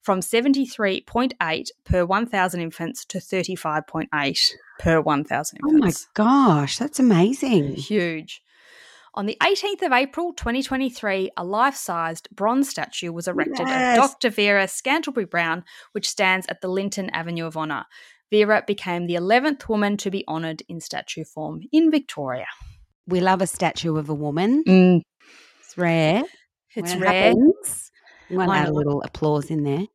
from 0.01 0.21
73.8 0.21 1.69
per 1.85 2.05
1,000 2.05 2.61
infants 2.61 3.05
to 3.07 3.19
35.8 3.19 4.51
per 4.79 5.01
1,000 5.01 5.59
Oh 5.65 5.73
my 5.73 5.93
gosh, 6.15 6.79
that's 6.79 6.99
amazing. 6.99 7.75
Huge. 7.75 8.43
On 9.15 9.27
the 9.27 9.37
18th 9.43 9.83
of 9.83 9.93
April 9.93 10.33
2023, 10.33 11.31
a 11.37 11.45
life 11.45 11.75
sized 11.75 12.29
bronze 12.31 12.69
statue 12.69 13.11
was 13.11 13.27
erected 13.27 13.67
Yes. 13.67 13.99
of 13.99 14.11
Dr. 14.13 14.31
Vera 14.31 14.65
Scantlebury 14.69 15.29
Brown, 15.29 15.65
which 15.93 16.09
stands 16.09 16.47
at 16.49 16.61
the 16.61 16.69
Linton 16.69 17.11
Avenue 17.11 17.47
of 17.47 17.57
Honour. 17.57 17.87
Vera 18.31 18.63
became 18.67 19.07
the 19.07 19.15
11th 19.15 19.69
woman 19.69 19.97
to 19.99 20.11
be 20.11 20.25
honoured 20.29 20.63
in 20.69 20.81
statue 20.81 21.25
form 21.25 21.63
in 21.73 21.91
Victoria. 21.91 22.47
We 23.07 23.21
love 23.21 23.41
a 23.41 23.47
statue 23.47 23.97
of 23.97 24.09
a 24.11 24.15
woman. 24.15 24.65
Mm, 24.69 25.01
It's 25.61 25.79
rare. 25.79 26.23
it's 26.77 26.93
When 26.93 27.01
rare. 27.01 27.13
happens, 27.33 27.91
I'm 28.31 28.37
to 28.47 28.53
add 28.53 28.69
a 28.69 28.73
little 28.73 29.03
applause 29.03 29.51
in 29.51 29.63
there. 29.65 29.87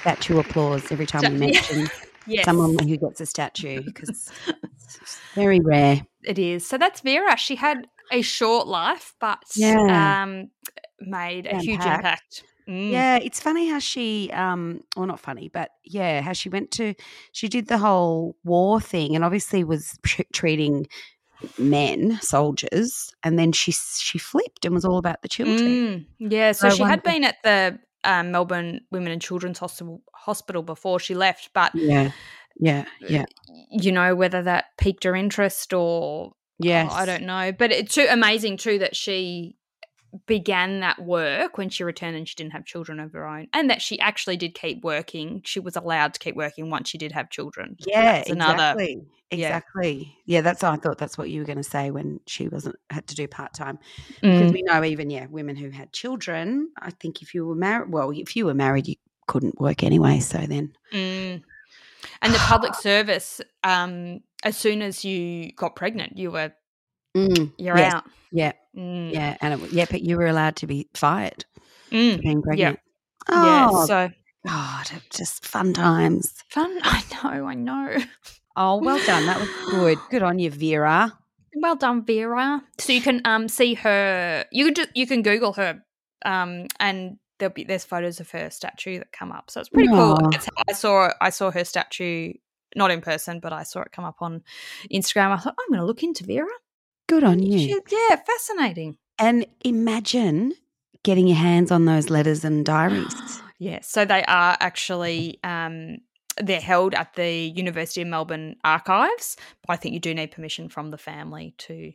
Statue 0.00 0.38
applause 0.38 0.90
every 0.90 1.06
time 1.06 1.30
we 1.30 1.36
mention 1.38 1.86
Yes, 2.26 2.44
someone 2.44 2.78
who 2.78 2.96
gets 2.96 3.20
a 3.20 3.26
statue 3.26 3.82
because 3.82 4.08
it's 4.08 5.20
very 5.34 5.60
rare. 5.60 6.02
it 6.22 6.38
is. 6.38 6.66
So 6.66 6.78
that's 6.78 7.00
Vera. 7.00 7.36
She 7.36 7.56
had 7.56 7.86
a 8.12 8.22
short 8.22 8.66
life, 8.66 9.14
but 9.20 9.42
Yeah. 9.56 10.22
um, 10.22 10.50
made 11.00 11.46
a 11.46 11.50
Impact. 11.50 11.64
huge 11.64 11.84
impact. 11.84 12.44
Mm. 12.68 12.90
Yeah, 12.90 13.16
it's 13.16 13.40
funny 13.40 13.68
how 13.68 13.80
she, 13.80 14.30
um, 14.32 14.82
well, 14.96 15.06
not 15.06 15.18
funny, 15.18 15.48
but 15.52 15.70
yeah, 15.84 16.20
how 16.20 16.32
she 16.32 16.48
went 16.48 16.70
to, 16.72 16.94
she 17.32 17.48
did 17.48 17.66
the 17.66 17.78
whole 17.78 18.36
war 18.44 18.80
thing, 18.80 19.16
and 19.16 19.24
obviously 19.24 19.64
was 19.64 19.98
tr- 20.04 20.22
treating 20.32 20.86
men, 21.58 22.18
soldiers, 22.20 23.12
and 23.24 23.38
then 23.38 23.50
she 23.50 23.72
she 23.72 24.18
flipped 24.18 24.64
and 24.64 24.74
was 24.74 24.84
all 24.84 24.98
about 24.98 25.22
the 25.22 25.28
children. 25.28 26.06
Mm, 26.20 26.30
yeah, 26.30 26.52
so 26.52 26.68
I 26.68 26.70
she 26.70 26.82
had 26.82 27.02
been 27.02 27.24
at 27.24 27.36
the 27.42 27.78
um, 28.04 28.30
Melbourne 28.30 28.82
Women 28.90 29.12
and 29.12 29.22
Children's 29.22 29.58
Hospital, 29.58 30.02
hospital 30.14 30.62
before 30.62 31.00
she 31.00 31.14
left, 31.14 31.50
but 31.54 31.74
Yeah, 31.74 32.12
yeah, 32.56 32.84
yeah, 33.00 33.24
you 33.70 33.90
know 33.90 34.14
whether 34.14 34.42
that 34.42 34.66
piqued 34.78 35.04
her 35.04 35.16
interest 35.16 35.72
or 35.72 36.32
yeah, 36.58 36.88
oh, 36.90 36.94
I 36.94 37.06
don't 37.06 37.24
know. 37.24 37.52
But 37.52 37.72
it's 37.72 37.94
too 37.94 38.06
amazing 38.08 38.58
too 38.58 38.78
that 38.78 38.94
she 38.94 39.56
began 40.26 40.80
that 40.80 40.98
work 41.00 41.56
when 41.58 41.68
she 41.68 41.84
returned 41.84 42.16
and 42.16 42.28
she 42.28 42.34
didn't 42.34 42.52
have 42.52 42.64
children 42.64 42.98
of 43.00 43.12
her 43.12 43.26
own, 43.26 43.48
and 43.52 43.70
that 43.70 43.80
she 43.82 43.98
actually 44.00 44.36
did 44.36 44.54
keep 44.54 44.82
working. 44.82 45.42
She 45.44 45.60
was 45.60 45.76
allowed 45.76 46.14
to 46.14 46.20
keep 46.20 46.34
working 46.36 46.70
once 46.70 46.88
she 46.88 46.98
did 46.98 47.12
have 47.12 47.30
children. 47.30 47.76
Yeah, 47.78 48.12
That's 48.18 48.30
another- 48.30 48.72
exactly. 48.80 49.02
yeah. 49.30 49.46
Exactly. 49.46 50.16
Yeah, 50.26 50.40
that's 50.40 50.64
I 50.64 50.76
thought 50.76 50.98
that's 50.98 51.16
what 51.16 51.30
you 51.30 51.40
were 51.40 51.46
going 51.46 51.56
to 51.58 51.62
say 51.62 51.90
when 51.92 52.18
she 52.26 52.48
wasn't 52.48 52.76
had 52.90 53.06
to 53.08 53.14
do 53.14 53.28
part 53.28 53.54
time 53.54 53.78
because 54.20 54.50
Mm, 54.50 54.54
we 54.54 54.62
know 54.62 54.82
even 54.82 55.08
yeah 55.10 55.26
women 55.26 55.54
who 55.54 55.70
had 55.70 55.92
children. 55.92 56.70
I 56.80 56.90
think 56.90 57.22
if 57.22 57.32
you 57.34 57.46
were 57.46 57.54
married, 57.54 57.92
well, 57.92 58.10
if 58.10 58.34
you 58.34 58.46
were 58.46 58.54
married, 58.54 58.88
you 58.88 58.96
couldn't 59.28 59.60
work 59.60 59.84
anyway. 59.84 60.18
So 60.18 60.38
then, 60.38 60.72
mm. 60.92 61.42
And 62.22 62.34
the 62.34 62.38
public 62.38 62.74
service, 62.74 63.40
um, 63.62 64.20
as 64.42 64.56
soon 64.56 64.82
as 64.82 65.04
you 65.04 65.52
got 65.52 65.76
pregnant, 65.76 66.18
you 66.18 66.30
were 66.32 66.52
Mm, 67.16 67.52
you're 67.58 67.76
yes, 67.76 67.94
out. 67.94 68.04
Yeah, 68.32 68.52
Mm, 68.76 69.12
yeah, 69.12 69.36
and 69.40 69.60
it, 69.60 69.72
yeah, 69.72 69.86
but 69.90 70.02
you 70.02 70.16
were 70.16 70.26
allowed 70.26 70.56
to 70.56 70.66
be 70.66 70.88
fired 70.94 71.44
mm. 71.90 72.20
being 72.20 72.40
pregnant. 72.40 72.78
Yeah, 73.28 73.68
Oh 73.68 73.86
so 73.86 74.10
God, 74.46 74.90
just 75.10 75.44
fun 75.44 75.72
times. 75.72 76.32
fun. 76.48 76.78
I 76.82 77.02
know, 77.12 77.46
I 77.46 77.54
know. 77.54 77.98
Oh, 78.56 78.76
well 78.76 79.04
done. 79.06 79.26
That 79.26 79.40
was 79.40 79.48
good. 79.70 79.98
Good 80.10 80.22
on 80.22 80.38
you, 80.38 80.50
Vera. 80.50 81.12
Well 81.54 81.76
done, 81.76 82.04
Vera. 82.04 82.62
So 82.78 82.92
you 82.92 83.00
can 83.00 83.22
um 83.24 83.48
see 83.48 83.74
her. 83.74 84.44
You 84.52 84.66
can 84.66 84.74
just 84.74 84.90
you 84.94 85.06
can 85.06 85.22
Google 85.22 85.52
her, 85.54 85.82
um, 86.24 86.66
and 86.78 87.18
there'll 87.38 87.52
be 87.52 87.64
there's 87.64 87.84
photos 87.84 88.20
of 88.20 88.30
her 88.30 88.50
statue 88.50 88.98
that 88.98 89.12
come 89.12 89.32
up. 89.32 89.50
So 89.50 89.60
it's 89.60 89.68
pretty 89.68 89.88
cool. 89.88 90.16
It's, 90.32 90.48
I 90.68 90.72
saw 90.72 91.12
I 91.20 91.30
saw 91.30 91.50
her 91.50 91.64
statue 91.64 92.34
not 92.76 92.92
in 92.92 93.00
person, 93.00 93.40
but 93.40 93.52
I 93.52 93.64
saw 93.64 93.80
it 93.80 93.92
come 93.92 94.04
up 94.04 94.16
on 94.20 94.42
Instagram. 94.92 95.32
I 95.32 95.38
thought 95.38 95.56
I'm 95.58 95.72
going 95.72 95.80
to 95.80 95.86
look 95.86 96.04
into 96.04 96.24
Vera. 96.24 96.46
Good 97.10 97.24
on 97.24 97.42
you. 97.42 97.58
She, 97.58 97.80
yeah, 97.90 98.16
fascinating. 98.24 98.96
And 99.18 99.44
imagine 99.64 100.54
getting 101.02 101.26
your 101.26 101.36
hands 101.36 101.72
on 101.72 101.84
those 101.84 102.08
letters 102.08 102.44
and 102.44 102.64
diaries. 102.64 103.14
Yeah, 103.62 103.80
so 103.82 104.06
they 104.06 104.24
are 104.24 104.56
actually 104.58 105.38
um, 105.44 105.98
they're 106.38 106.62
held 106.62 106.94
at 106.94 107.12
the 107.12 107.30
University 107.30 108.00
of 108.00 108.08
Melbourne 108.08 108.56
archives, 108.64 109.36
but 109.66 109.74
I 109.74 109.76
think 109.76 109.92
you 109.92 110.00
do 110.00 110.14
need 110.14 110.30
permission 110.30 110.70
from 110.70 110.90
the 110.90 110.96
family 110.96 111.52
to 111.58 111.92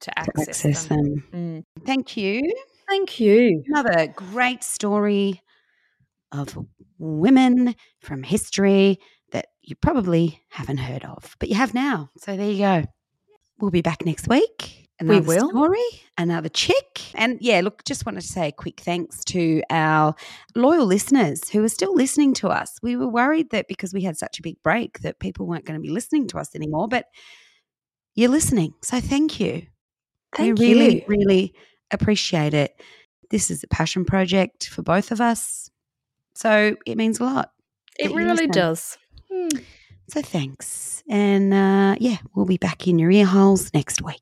to 0.00 0.10
to 0.10 0.18
access, 0.18 0.48
access 0.48 0.86
them. 0.86 1.22
them. 1.30 1.64
Mm. 1.78 1.84
Thank 1.86 2.16
you. 2.16 2.42
Thank 2.88 3.20
you. 3.20 3.62
Another 3.68 4.08
great 4.08 4.64
story 4.64 5.40
of 6.32 6.58
women 6.98 7.76
from 8.00 8.24
history 8.24 8.98
that 9.30 9.46
you 9.62 9.76
probably 9.76 10.42
haven't 10.48 10.78
heard 10.78 11.04
of, 11.04 11.36
but 11.38 11.48
you 11.48 11.54
have 11.54 11.74
now. 11.74 12.10
So 12.16 12.36
there 12.36 12.50
you 12.50 12.58
go. 12.58 12.84
We'll 13.58 13.70
be 13.70 13.82
back 13.82 14.04
next 14.04 14.28
week. 14.28 14.88
We 15.00 15.08
Another 15.08 15.26
will. 15.26 15.48
story, 15.48 15.82
another 16.16 16.48
chick. 16.48 17.02
And 17.16 17.38
yeah, 17.40 17.60
look, 17.62 17.84
just 17.84 18.06
wanted 18.06 18.20
to 18.20 18.28
say 18.28 18.48
a 18.48 18.52
quick 18.52 18.80
thanks 18.80 19.24
to 19.24 19.60
our 19.68 20.14
loyal 20.54 20.86
listeners 20.86 21.48
who 21.48 21.64
are 21.64 21.68
still 21.68 21.94
listening 21.94 22.32
to 22.34 22.48
us. 22.48 22.78
We 22.80 22.94
were 22.94 23.08
worried 23.08 23.50
that 23.50 23.66
because 23.66 23.92
we 23.92 24.02
had 24.02 24.16
such 24.16 24.38
a 24.38 24.42
big 24.42 24.62
break 24.62 25.00
that 25.00 25.18
people 25.18 25.46
weren't 25.46 25.64
going 25.64 25.78
to 25.78 25.82
be 25.82 25.90
listening 25.92 26.28
to 26.28 26.38
us 26.38 26.54
anymore, 26.54 26.86
but 26.86 27.06
you're 28.14 28.30
listening. 28.30 28.74
So 28.82 29.00
thank 29.00 29.40
you. 29.40 29.66
Thank 30.36 30.58
we 30.60 30.68
really, 30.68 30.96
you. 30.98 31.04
really 31.08 31.54
appreciate 31.90 32.54
it. 32.54 32.80
This 33.30 33.50
is 33.50 33.64
a 33.64 33.68
passion 33.68 34.04
project 34.04 34.68
for 34.68 34.82
both 34.82 35.10
of 35.10 35.20
us. 35.20 35.70
So 36.36 36.76
it 36.86 36.96
means 36.96 37.18
a 37.18 37.24
lot. 37.24 37.50
It 37.98 38.12
really 38.12 38.46
listen. 38.46 38.50
does. 38.50 38.98
Hmm. 39.30 39.48
So 40.08 40.22
thanks. 40.22 41.02
And 41.08 41.52
uh, 41.52 41.96
yeah, 41.98 42.18
we'll 42.34 42.46
be 42.46 42.58
back 42.58 42.86
in 42.86 42.98
your 42.98 43.10
ear 43.10 43.26
holes 43.26 43.72
next 43.74 44.02
week. 44.02 44.20